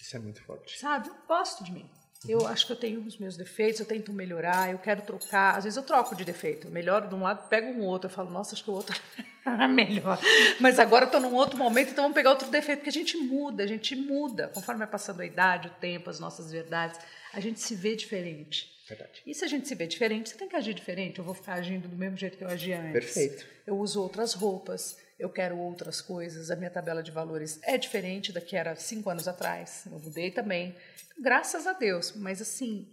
Isso 0.00 0.16
é 0.16 0.20
muito 0.20 0.40
forte. 0.44 0.78
sabe? 0.78 1.08
Eu 1.08 1.16
gosto 1.26 1.64
de 1.64 1.72
mim. 1.72 1.90
Eu 2.26 2.46
acho 2.46 2.66
que 2.66 2.72
eu 2.72 2.76
tenho 2.76 3.00
os 3.00 3.16
meus 3.16 3.36
defeitos, 3.36 3.78
eu 3.78 3.86
tento 3.86 4.12
melhorar, 4.12 4.72
eu 4.72 4.78
quero 4.78 5.02
trocar. 5.02 5.56
Às 5.56 5.64
vezes 5.64 5.76
eu 5.76 5.82
troco 5.82 6.16
de 6.16 6.24
defeito. 6.24 6.66
Eu 6.66 6.70
melhoro 6.70 7.08
de 7.08 7.14
um 7.14 7.22
lado, 7.22 7.48
pego 7.48 7.68
um 7.68 7.84
outro. 7.84 8.10
Eu 8.10 8.14
falo, 8.14 8.30
nossa, 8.30 8.54
acho 8.54 8.64
que 8.64 8.70
o 8.70 8.74
outro 8.74 8.98
é 9.46 9.68
melhor. 9.68 10.18
Mas 10.58 10.80
agora 10.80 11.04
eu 11.04 11.06
estou 11.06 11.20
num 11.20 11.34
outro 11.34 11.56
momento, 11.56 11.90
então 11.90 12.04
vamos 12.04 12.16
pegar 12.16 12.30
outro 12.30 12.50
defeito. 12.50 12.78
Porque 12.78 12.90
a 12.90 12.92
gente 12.92 13.16
muda, 13.16 13.62
a 13.62 13.66
gente 13.66 13.94
muda. 13.94 14.48
Conforme 14.48 14.80
vai 14.80 14.88
passando 14.88 15.20
a 15.20 15.26
idade, 15.26 15.68
o 15.68 15.80
tempo, 15.80 16.10
as 16.10 16.18
nossas 16.18 16.50
verdades, 16.50 16.98
a 17.32 17.38
gente 17.38 17.60
se 17.60 17.74
vê 17.74 17.94
diferente. 17.94 18.76
Verdade. 18.88 19.22
E 19.24 19.34
se 19.34 19.44
a 19.44 19.48
gente 19.48 19.68
se 19.68 19.74
vê 19.74 19.86
diferente, 19.86 20.30
você 20.30 20.36
tem 20.36 20.48
que 20.48 20.56
agir 20.56 20.74
diferente. 20.74 21.18
Eu 21.18 21.24
vou 21.24 21.34
ficar 21.34 21.54
agindo 21.54 21.86
do 21.86 21.96
mesmo 21.96 22.16
jeito 22.16 22.36
que 22.36 22.42
eu 22.42 22.48
agia 22.48 22.80
antes. 22.80 22.92
Perfeito. 22.92 23.46
Eu 23.66 23.78
uso 23.78 24.02
outras 24.02 24.32
roupas, 24.32 24.96
eu 25.18 25.28
quero 25.28 25.58
outras 25.58 26.00
coisas. 26.00 26.50
A 26.50 26.56
minha 26.56 26.70
tabela 26.70 27.02
de 27.02 27.10
valores 27.10 27.58
é 27.62 27.76
diferente 27.76 28.32
da 28.32 28.40
que 28.40 28.56
era 28.56 28.76
cinco 28.76 29.10
anos 29.10 29.26
atrás. 29.26 29.84
Eu 29.90 29.98
mudei 29.98 30.30
também. 30.30 30.76
Graças 31.20 31.66
a 31.66 31.72
Deus. 31.72 32.12
Mas 32.14 32.40
assim, 32.40 32.88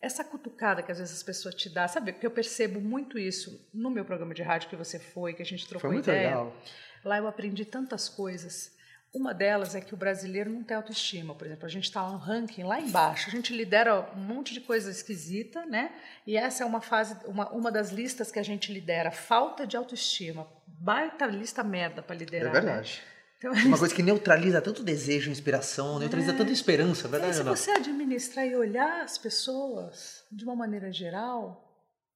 essa 0.00 0.22
cutucada 0.24 0.82
que 0.82 0.92
às 0.92 0.98
vezes 0.98 1.14
as 1.14 1.22
pessoas 1.22 1.54
te 1.54 1.70
dão, 1.70 1.88
sabe? 1.88 2.12
Porque 2.12 2.26
eu 2.26 2.30
percebo 2.30 2.80
muito 2.80 3.18
isso 3.18 3.68
no 3.72 3.88
meu 3.88 4.04
programa 4.04 4.34
de 4.34 4.42
rádio 4.42 4.68
que 4.68 4.76
você 4.76 4.98
foi, 4.98 5.32
que 5.32 5.42
a 5.42 5.46
gente 5.46 5.66
trocou 5.66 5.88
Foi 5.88 5.94
muito 5.94 6.10
ideia. 6.10 6.28
legal. 6.28 6.56
Lá 7.04 7.18
eu 7.18 7.26
aprendi 7.26 7.64
tantas 7.64 8.08
coisas. 8.08 8.72
Uma 9.14 9.34
delas 9.34 9.74
é 9.74 9.80
que 9.80 9.92
o 9.92 9.96
brasileiro 9.96 10.50
não 10.50 10.64
tem 10.64 10.74
autoestima, 10.74 11.34
por 11.34 11.46
exemplo. 11.46 11.66
A 11.66 11.68
gente 11.68 11.84
está 11.84 12.08
no 12.10 12.16
ranking 12.16 12.62
lá 12.62 12.80
embaixo, 12.80 13.28
a 13.28 13.30
gente 13.30 13.54
lidera 13.54 14.10
um 14.16 14.20
monte 14.20 14.54
de 14.54 14.60
coisa 14.60 14.90
esquisita, 14.90 15.66
né? 15.66 15.92
E 16.26 16.34
essa 16.34 16.62
é 16.62 16.66
uma 16.66 16.80
fase, 16.80 17.14
uma, 17.26 17.50
uma 17.50 17.70
das 17.70 17.90
listas 17.90 18.32
que 18.32 18.38
a 18.38 18.42
gente 18.42 18.72
lidera, 18.72 19.10
falta 19.10 19.66
de 19.66 19.76
autoestima. 19.76 20.48
Baita 20.82 21.26
lista 21.26 21.62
merda 21.62 22.02
para 22.02 22.16
É 22.16 22.18
liderar. 22.18 22.52
né? 22.52 22.60
verdade. 22.60 23.02
Então, 23.38 23.52
Uma 23.52 23.78
coisa 23.78 23.94
que 23.94 24.02
neutraliza 24.02 24.60
tanto 24.60 24.82
desejo, 24.84 25.30
inspiração, 25.30 25.98
neutraliza 25.98 26.32
tanta 26.32 26.52
esperança, 26.52 27.06
é 27.06 27.08
e 27.08 27.10
verdade 27.10 27.34
se 27.34 27.40
ou 27.40 27.46
não? 27.46 27.56
você 27.56 27.70
administrar 27.72 28.46
e 28.46 28.54
olhar 28.56 29.02
as 29.02 29.18
pessoas 29.18 30.24
de 30.30 30.44
uma 30.44 30.54
maneira 30.56 30.92
geral, 30.92 31.68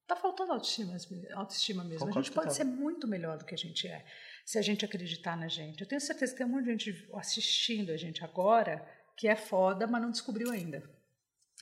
tá 0.07 0.15
faltando 0.15 0.53
autoestima, 0.53 0.95
autoestima 1.33 1.83
mesmo. 1.83 1.99
Concordo 1.99 2.19
a 2.19 2.21
gente 2.23 2.31
pode 2.33 2.47
total. 2.47 2.55
ser 2.55 2.63
muito 2.65 3.07
melhor 3.07 3.37
do 3.37 3.43
que 3.45 3.53
a 3.53 3.57
gente 3.57 3.87
é, 3.87 4.05
se 4.45 4.57
a 4.57 4.61
gente 4.61 4.85
acreditar 4.85 5.35
na 5.37 5.47
gente. 5.49 5.81
Eu 5.81 5.87
tenho 5.87 5.99
certeza 5.99 6.31
que 6.31 6.37
tem 6.37 6.47
um 6.47 6.49
monte 6.49 6.63
de 6.65 6.71
gente 6.71 7.09
assistindo 7.13 7.91
a 7.91 7.97
gente 7.97 8.23
agora 8.23 8.85
que 9.17 9.27
é 9.27 9.35
foda, 9.35 9.85
mas 9.87 10.01
não 10.01 10.11
descobriu 10.11 10.49
ainda, 10.51 10.81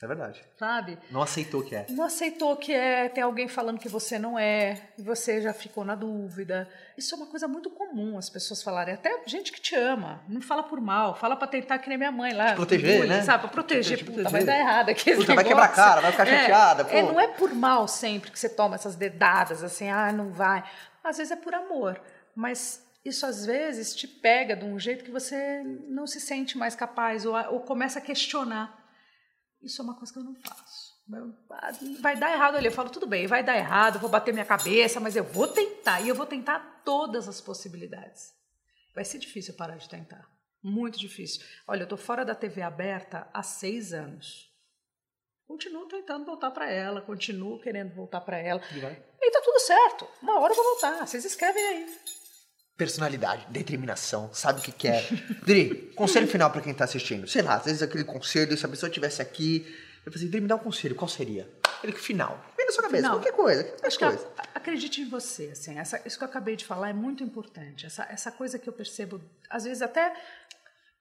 É 0.02 0.06
verdade. 0.06 0.44
sabe? 0.58 0.98
Não 1.10 1.22
aceitou 1.22 1.62
que 1.62 1.74
é. 1.74 1.86
Não 1.88 2.04
aceitou 2.04 2.54
que 2.56 2.70
é, 2.72 3.08
tem 3.08 3.24
alguém 3.24 3.48
falando 3.48 3.78
que 3.78 3.88
você 3.88 4.18
não 4.18 4.38
é, 4.38 4.90
e 4.98 5.02
você 5.02 5.40
já 5.40 5.54
ficou 5.54 5.84
na 5.86 5.94
dúvida. 5.94 6.68
Isso 6.98 7.14
é 7.14 7.18
uma 7.18 7.26
coisa 7.26 7.48
muito 7.48 7.70
comum 7.70 8.18
as 8.18 8.28
pessoas 8.28 8.62
falarem, 8.62 8.92
até 8.92 9.22
gente 9.26 9.50
que 9.50 9.60
te 9.60 9.74
ama, 9.74 10.22
não 10.28 10.42
fala 10.42 10.62
por 10.62 10.80
mal, 10.82 11.14
fala 11.16 11.34
pra 11.34 11.48
tentar 11.48 11.78
que 11.78 11.88
nem 11.88 11.96
minha 11.96 12.12
mãe 12.12 12.34
lá. 12.34 12.54
proteger, 12.54 12.96
bullying, 12.98 13.08
né? 13.08 13.22
Sabe, 13.22 13.42
pra 13.44 13.50
proteger, 13.50 13.96
Te 13.96 14.04
puta, 14.04 14.22
proteger. 14.22 14.32
vai 14.32 14.44
dar 14.44 14.58
errado 14.58 14.88
aqui. 14.90 15.14
Puta, 15.16 15.34
vai 15.34 15.44
quebrar 15.44 15.64
a 15.64 15.68
cara, 15.68 16.00
vai 16.02 16.10
ficar 16.12 16.28
É, 16.28 16.40
chateada, 16.40 16.84
pô. 16.84 16.94
É, 16.94 17.02
não 17.02 17.18
é 17.18 17.28
por 17.28 17.54
mal 17.54 17.88
sempre 17.88 18.30
que 18.30 18.38
você 18.38 18.50
toma 18.50 18.74
essas 18.74 18.96
dedadas, 18.96 19.64
assim, 19.64 19.88
ah, 19.88 20.12
não 20.12 20.30
vai. 20.30 20.62
Às 21.02 21.16
vezes 21.16 21.30
é 21.32 21.36
por 21.36 21.54
amor, 21.54 21.98
mas 22.34 22.84
isso 23.02 23.24
às 23.24 23.46
vezes 23.46 23.94
te 23.94 24.06
pega 24.06 24.54
de 24.54 24.64
um 24.66 24.78
jeito 24.78 25.04
que 25.04 25.10
você 25.10 25.62
não 25.88 26.06
se 26.06 26.20
sente 26.20 26.58
mais 26.58 26.74
capaz 26.74 27.24
ou, 27.24 27.34
ou 27.50 27.60
começa 27.60 27.98
a 27.98 28.02
questionar. 28.02 28.84
Isso 29.62 29.80
é 29.80 29.84
uma 29.84 29.94
coisa 29.94 30.12
que 30.12 30.18
eu 30.18 30.24
não 30.24 30.34
faço. 30.34 30.96
Vai 32.00 32.16
dar 32.16 32.32
errado 32.32 32.56
ali. 32.56 32.66
Eu 32.66 32.72
falo, 32.72 32.90
tudo 32.90 33.06
bem, 33.06 33.26
vai 33.26 33.42
dar 33.42 33.56
errado, 33.56 33.98
vou 33.98 34.10
bater 34.10 34.32
minha 34.32 34.44
cabeça, 34.44 34.98
mas 34.98 35.14
eu 35.14 35.24
vou 35.24 35.46
tentar. 35.46 36.00
E 36.00 36.08
eu 36.08 36.14
vou 36.14 36.26
tentar 36.26 36.82
todas 36.84 37.28
as 37.28 37.40
possibilidades. 37.40 38.34
Vai 38.94 39.04
ser 39.04 39.18
difícil 39.18 39.54
parar 39.54 39.76
de 39.76 39.88
tentar. 39.88 40.28
Muito 40.62 40.98
difícil. 40.98 41.44
Olha, 41.66 41.82
eu 41.82 41.88
tô 41.88 41.96
fora 41.96 42.24
da 42.24 42.34
TV 42.34 42.62
aberta 42.62 43.28
há 43.32 43.42
seis 43.42 43.92
anos. 43.92 44.52
Continuo 45.46 45.86
tentando 45.86 46.24
voltar 46.24 46.50
para 46.50 46.68
ela, 46.68 47.00
continuo 47.00 47.60
querendo 47.60 47.94
voltar 47.94 48.20
para 48.20 48.36
ela. 48.36 48.60
E 48.74 48.80
vai. 48.80 49.00
E 49.20 49.30
tá 49.30 49.40
tudo 49.44 49.60
certo. 49.60 50.08
Uma 50.20 50.40
hora 50.40 50.52
eu 50.52 50.56
vou 50.56 50.64
voltar. 50.64 51.06
Vocês 51.06 51.24
escrevem 51.24 51.64
aí. 51.64 52.00
Personalidade, 52.76 53.46
determinação, 53.48 54.28
sabe 54.34 54.60
o 54.60 54.62
que 54.62 54.70
quer. 54.72 55.02
Dri, 55.46 55.92
conselho 55.96 56.28
final 56.28 56.50
pra 56.50 56.60
quem 56.60 56.74
tá 56.74 56.84
assistindo. 56.84 57.26
Sei 57.26 57.40
lá, 57.40 57.54
às 57.54 57.64
vezes 57.64 57.82
aquele 57.82 58.04
conselho, 58.04 58.56
se 58.56 58.66
a 58.66 58.68
pessoa 58.68 58.88
estivesse 58.88 59.22
aqui, 59.22 59.64
eu 60.04 60.12
falei 60.12 60.16
assim, 60.24 60.28
Dri, 60.30 60.40
me 60.42 60.46
dá 60.48 60.56
um 60.56 60.58
conselho, 60.58 60.94
qual 60.94 61.08
seria? 61.08 61.48
Aquele 61.78 61.94
que 61.94 62.00
final. 62.00 62.38
Vem 62.56 62.66
na 62.66 62.72
sua 62.72 62.82
cabeça, 62.82 63.02
Final. 63.04 63.16
qualquer 63.18 63.32
coisa, 63.32 63.64
qualquer 63.64 63.86
Acho 63.86 63.98
coisa. 63.98 64.28
acredite 64.54 65.00
em 65.00 65.08
você, 65.08 65.46
assim, 65.52 65.78
essa, 65.78 66.02
isso 66.06 66.18
que 66.18 66.24
eu 66.24 66.28
acabei 66.28 66.54
de 66.54 66.66
falar 66.66 66.90
é 66.90 66.92
muito 66.92 67.24
importante. 67.24 67.86
Essa, 67.86 68.06
essa 68.10 68.30
coisa 68.30 68.58
que 68.58 68.68
eu 68.68 68.72
percebo, 68.74 69.22
às 69.48 69.64
vezes 69.64 69.80
até 69.80 70.12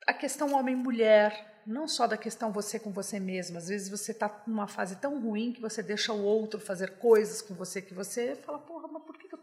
a 0.08 0.14
questão 0.14 0.54
homem-mulher, 0.54 1.62
não 1.68 1.88
só 1.90 2.08
da 2.08 2.16
questão 2.16 2.52
você 2.54 2.80
com 2.80 2.92
você 2.94 3.20
mesma. 3.20 3.58
Às 3.58 3.68
vezes 3.68 3.90
você 3.90 4.12
está 4.12 4.44
numa 4.48 4.68
fase 4.68 4.96
tão 4.98 5.20
ruim 5.20 5.52
que 5.52 5.60
você 5.60 5.84
deixa 5.84 6.14
o 6.14 6.24
outro 6.24 6.60
fazer 6.60 6.92
coisas 7.00 7.42
com 7.42 7.54
você 7.54 7.82
que 7.82 7.94
você 7.94 8.36
fala, 8.46 8.60
porra, 8.60 8.88
mas 8.88 9.04
por 9.04 9.18
que, 9.18 9.28
que 9.28 9.36
eu 9.36 9.40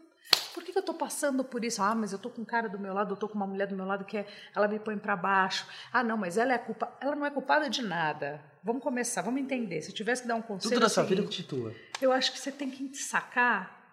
por 0.53 0.63
que, 0.63 0.71
que 0.71 0.77
eu 0.77 0.82
tô 0.93 0.97
passando 0.97 1.43
por 1.43 1.65
isso? 1.65 1.81
Ah, 1.81 1.95
mas 1.95 2.13
eu 2.13 2.19
tô 2.19 2.29
com 2.29 2.41
um 2.41 2.45
cara 2.45 2.69
do 2.69 2.79
meu 2.79 2.93
lado, 2.93 3.13
eu 3.13 3.17
tô 3.17 3.27
com 3.27 3.35
uma 3.35 3.47
mulher 3.47 3.67
do 3.67 3.75
meu 3.75 3.85
lado 3.85 4.05
que 4.05 4.17
é, 4.17 4.27
ela 4.55 4.67
me 4.67 4.79
põe 4.79 4.97
para 4.97 5.15
baixo. 5.15 5.67
Ah, 5.91 6.03
não, 6.03 6.15
mas 6.15 6.37
ela 6.37 6.53
é 6.53 6.57
culpa, 6.57 6.95
ela 7.01 7.15
não 7.15 7.25
é 7.25 7.31
culpada 7.31 7.69
de 7.69 7.81
nada. 7.81 8.43
Vamos 8.63 8.81
começar, 8.81 9.21
vamos 9.21 9.41
entender. 9.41 9.81
Se 9.81 9.89
eu 9.89 9.95
tivesse 9.95 10.21
que 10.21 10.27
dar 10.27 10.35
um 10.35 10.41
conselho, 10.41 10.73
Tudo 10.73 10.83
é 10.83 10.85
na 10.85 10.89
sua 10.89 11.03
vida 11.03 11.21
seguinte, 11.21 11.43
cultua. 11.43 11.75
eu 12.01 12.11
acho 12.11 12.31
que 12.31 12.39
você 12.39 12.51
tem 12.51 12.69
que 12.69 12.95
sacar 12.95 13.83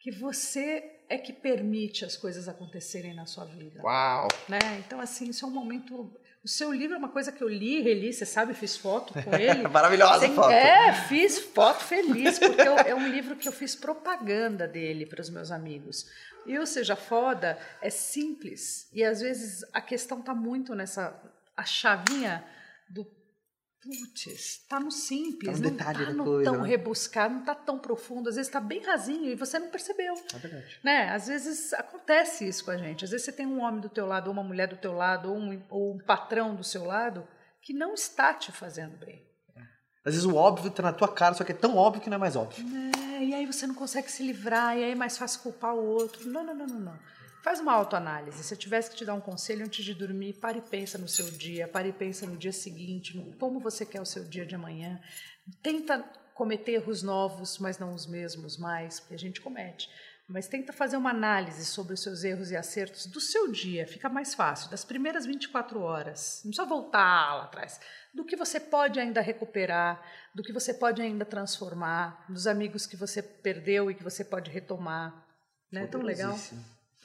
que 0.00 0.10
você 0.10 0.82
é 1.08 1.18
que 1.18 1.32
permite 1.32 2.04
as 2.04 2.16
coisas 2.16 2.48
acontecerem 2.48 3.14
na 3.14 3.26
sua 3.26 3.44
vida. 3.44 3.80
Uau! 3.82 4.28
Né? 4.48 4.58
Então, 4.78 5.00
assim, 5.00 5.28
isso 5.28 5.44
é 5.44 5.48
um 5.48 5.52
momento. 5.52 6.12
O 6.46 6.48
seu 6.48 6.72
livro 6.72 6.94
é 6.94 6.98
uma 6.98 7.08
coisa 7.08 7.32
que 7.32 7.42
eu 7.42 7.48
li, 7.48 7.80
reli, 7.82 8.12
você 8.12 8.24
sabe, 8.24 8.54
fiz 8.54 8.76
foto 8.76 9.12
com 9.12 9.34
ele. 9.34 9.66
Maravilhosa 9.66 10.20
Sem- 10.20 10.34
foto. 10.36 10.50
É, 10.52 10.92
fiz 11.08 11.40
foto 11.40 11.82
feliz, 11.82 12.38
porque 12.38 12.60
eu- 12.60 12.76
é 12.78 12.94
um 12.94 13.08
livro 13.08 13.34
que 13.34 13.48
eu 13.48 13.52
fiz 13.52 13.74
propaganda 13.74 14.68
dele 14.68 15.04
para 15.06 15.20
os 15.20 15.28
meus 15.28 15.50
amigos. 15.50 16.06
E 16.46 16.56
o 16.56 16.64
Seja 16.64 16.94
Foda 16.94 17.58
é 17.82 17.90
simples, 17.90 18.88
e 18.92 19.02
às 19.02 19.20
vezes 19.20 19.64
a 19.72 19.80
questão 19.80 20.20
está 20.20 20.32
muito 20.32 20.72
nessa. 20.72 21.20
A 21.56 21.64
chavinha 21.64 22.44
do. 22.88 23.04
Putz, 23.86 24.58
tá 24.68 24.80
no 24.80 24.90
simples, 24.90 25.52
Tá 25.52 25.56
no 25.58 25.62
não 25.62 25.70
detalhe 25.76 25.98
tá 25.98 26.04
da 26.04 26.12
no 26.12 26.24
coisa, 26.24 26.50
tão 26.50 26.62
né? 26.62 26.68
rebuscado, 26.68 27.34
não 27.34 27.44
tá 27.44 27.54
tão 27.54 27.78
profundo, 27.78 28.28
às 28.28 28.34
vezes 28.36 28.48
está 28.48 28.60
bem 28.60 28.82
rasinho 28.82 29.30
e 29.30 29.34
você 29.36 29.58
não 29.58 29.68
percebeu 29.68 30.14
É 30.34 30.38
verdade. 30.38 30.80
né? 30.82 31.10
Às 31.10 31.28
vezes 31.28 31.72
acontece 31.74 32.46
isso 32.48 32.64
com 32.64 32.70
a 32.72 32.76
gente. 32.76 33.04
Às 33.04 33.10
vezes 33.10 33.24
você 33.24 33.32
tem 33.32 33.46
um 33.46 33.60
homem 33.62 33.80
do 33.80 33.88
teu 33.88 34.06
lado, 34.06 34.26
ou 34.26 34.32
uma 34.32 34.42
mulher 34.42 34.68
do 34.68 34.76
teu 34.76 34.92
lado, 34.92 35.30
ou 35.30 35.36
um, 35.38 35.62
ou 35.70 35.94
um 35.94 35.98
patrão 35.98 36.54
do 36.54 36.64
seu 36.64 36.84
lado 36.84 37.26
que 37.62 37.72
não 37.72 37.94
está 37.94 38.34
te 38.34 38.50
fazendo 38.52 38.96
bem. 38.98 39.24
Às 40.04 40.14
vezes 40.14 40.24
o 40.24 40.36
óbvio 40.36 40.70
tá 40.70 40.82
na 40.84 40.92
tua 40.92 41.08
cara, 41.08 41.34
só 41.34 41.42
que 41.42 41.50
é 41.50 41.54
tão 41.54 41.76
óbvio 41.76 42.00
que 42.00 42.08
não 42.08 42.14
é 42.14 42.18
mais 42.20 42.36
óbvio. 42.36 42.64
É, 43.18 43.24
e 43.24 43.34
aí 43.34 43.44
você 43.44 43.66
não 43.66 43.74
consegue 43.74 44.08
se 44.10 44.22
livrar, 44.22 44.76
e 44.78 44.84
aí 44.84 44.92
é 44.92 44.94
mais 44.94 45.18
fácil 45.18 45.40
culpar 45.40 45.74
o 45.74 45.84
outro. 45.84 46.28
Não, 46.30 46.44
não, 46.44 46.54
não, 46.54 46.66
não, 46.66 46.78
não. 46.80 46.98
Faz 47.46 47.60
uma 47.60 47.74
autoanálise. 47.74 48.42
Se 48.42 48.52
eu 48.52 48.58
tivesse 48.58 48.90
que 48.90 48.96
te 48.96 49.04
dar 49.04 49.14
um 49.14 49.20
conselho 49.20 49.64
antes 49.64 49.84
de 49.84 49.94
dormir, 49.94 50.32
pare 50.32 50.58
e 50.58 50.62
pensa 50.62 50.98
no 50.98 51.06
seu 51.06 51.30
dia, 51.30 51.68
pare 51.68 51.90
e 51.90 51.92
pensa 51.92 52.26
no 52.26 52.36
dia 52.36 52.50
seguinte, 52.50 53.16
no 53.16 53.36
como 53.36 53.60
você 53.60 53.86
quer 53.86 54.00
o 54.00 54.04
seu 54.04 54.24
dia 54.24 54.44
de 54.44 54.56
amanhã. 54.56 55.00
Tenta 55.62 56.00
cometer 56.34 56.72
erros 56.72 57.04
novos, 57.04 57.58
mas 57.60 57.78
não 57.78 57.94
os 57.94 58.04
mesmos 58.04 58.58
mais, 58.58 58.98
porque 58.98 59.14
a 59.14 59.18
gente 59.18 59.40
comete. 59.40 59.88
Mas 60.28 60.48
tenta 60.48 60.72
fazer 60.72 60.96
uma 60.96 61.10
análise 61.10 61.64
sobre 61.64 61.94
os 61.94 62.02
seus 62.02 62.24
erros 62.24 62.50
e 62.50 62.56
acertos 62.56 63.06
do 63.06 63.20
seu 63.20 63.46
dia, 63.52 63.86
fica 63.86 64.08
mais 64.08 64.34
fácil, 64.34 64.68
das 64.68 64.84
primeiras 64.84 65.24
24 65.24 65.80
horas. 65.80 66.40
Não 66.44 66.50
precisa 66.50 66.68
voltar 66.68 67.36
lá 67.36 67.44
atrás. 67.44 67.80
Do 68.12 68.24
que 68.24 68.34
você 68.34 68.58
pode 68.58 68.98
ainda 68.98 69.20
recuperar, 69.20 70.02
do 70.34 70.42
que 70.42 70.52
você 70.52 70.74
pode 70.74 71.00
ainda 71.00 71.24
transformar, 71.24 72.26
dos 72.28 72.48
amigos 72.48 72.88
que 72.88 72.96
você 72.96 73.22
perdeu 73.22 73.88
e 73.88 73.94
que 73.94 74.02
você 74.02 74.24
pode 74.24 74.50
retomar. 74.50 75.24
Não 75.70 75.82
é 75.82 75.86
tão 75.86 76.02
legal? 76.02 76.36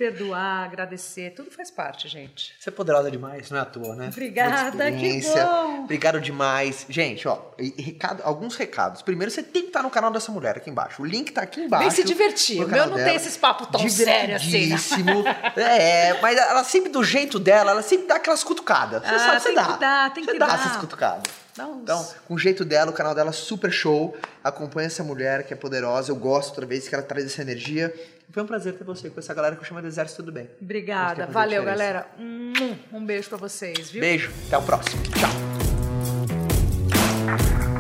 Perdoar, 0.01 0.63
agradecer, 0.65 1.29
tudo 1.35 1.51
faz 1.51 1.69
parte, 1.69 2.07
gente. 2.07 2.55
Você 2.59 2.69
é 2.69 2.71
poderosa 2.71 3.11
demais, 3.11 3.51
não 3.51 3.59
é 3.59 3.61
à 3.61 3.65
toa, 3.65 3.95
né? 3.95 4.07
Obrigada, 4.11 4.91
que 4.91 5.21
bom. 5.21 5.83
Obrigado 5.83 6.19
demais. 6.19 6.87
Gente, 6.89 7.27
ó, 7.27 7.37
recado, 7.77 8.21
alguns 8.23 8.55
recados. 8.55 9.03
Primeiro, 9.03 9.29
você 9.31 9.43
tem 9.43 9.61
que 9.61 9.67
estar 9.67 9.83
no 9.83 9.91
canal 9.91 10.09
dessa 10.09 10.31
mulher 10.31 10.57
aqui 10.57 10.71
embaixo. 10.71 11.03
O 11.03 11.05
link 11.05 11.31
tá 11.31 11.43
aqui 11.43 11.61
embaixo. 11.61 11.83
Vem 11.83 11.91
se 11.95 12.03
divertir. 12.03 12.63
O 12.63 12.67
meu 12.67 12.87
não 12.87 12.95
dela. 12.95 13.09
tem 13.09 13.15
esses 13.15 13.37
papos 13.37 13.67
tão 13.67 13.87
sérios 13.87 14.41
assim. 14.41 15.03
né? 15.03 15.21
É, 15.55 16.19
mas 16.19 16.35
ela 16.35 16.63
sempre 16.63 16.89
do 16.91 17.03
jeito 17.03 17.37
dela, 17.37 17.69
ela 17.69 17.83
sempre 17.83 18.07
dá 18.07 18.15
aquelas 18.15 18.43
cutucadas. 18.43 19.03
Você 19.03 19.13
Ah, 19.13 19.19
sabe, 19.19 19.39
você 19.39 19.45
tem 19.49 19.55
dá. 19.55 19.65
que 19.73 19.79
dar, 19.79 20.13
tem 20.15 20.23
você 20.23 20.31
que 20.31 20.39
dá 20.39 20.47
dar. 20.47 20.55
essas 20.55 20.77
cutucadas. 20.77 21.23
Uns- 21.59 21.81
Então, 21.83 22.07
com 22.27 22.33
o 22.33 22.39
jeito 22.39 22.65
dela, 22.65 22.89
o 22.89 22.93
canal 22.93 23.13
dela 23.13 23.29
é 23.29 23.33
super 23.33 23.71
show. 23.71 24.17
Acompanha 24.43 24.87
essa 24.87 25.03
mulher 25.03 25.45
que 25.45 25.53
é 25.53 25.55
poderosa. 25.55 26.11
Eu 26.11 26.15
gosto 26.15 26.55
toda 26.55 26.65
vez 26.65 26.87
que 26.87 26.95
ela 26.95 27.03
traz 27.03 27.23
essa 27.25 27.41
energia. 27.43 27.93
Foi 28.31 28.43
um 28.43 28.45
prazer 28.45 28.73
ter 28.73 28.83
você 28.83 29.09
com 29.09 29.19
essa 29.19 29.33
galera 29.33 29.55
que 29.55 29.61
eu 29.61 29.65
chamo 29.65 29.81
de 29.81 29.87
Exército 29.87 30.23
Tudo 30.23 30.31
Bem. 30.31 30.49
Obrigada. 30.61 31.27
Valeu, 31.27 31.63
galera. 31.63 32.07
Um 32.17 32.51
um 32.93 33.05
beijo 33.05 33.29
pra 33.29 33.37
vocês, 33.37 33.91
viu? 33.91 34.01
Beijo, 34.01 34.31
até 34.47 34.57
o 34.57 34.61
próximo. 34.61 35.01
Tchau. 35.03 35.29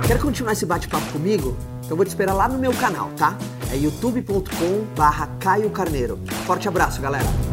Quer 0.07 0.19
continuar 0.19 0.53
esse 0.53 0.65
bate-papo 0.65 1.09
comigo? 1.11 1.57
Então 1.79 1.91
eu 1.91 1.95
vou 1.95 2.05
te 2.05 2.09
esperar 2.09 2.33
lá 2.33 2.47
no 2.47 2.57
meu 2.57 2.73
canal, 2.73 3.09
tá? 3.17 3.37
É 3.71 3.77
youtube.com 3.77 4.85
barra 4.95 5.27
Caio 5.39 5.69
Carneiro. 5.69 6.17
Forte 6.45 6.67
abraço, 6.67 7.01
galera! 7.01 7.50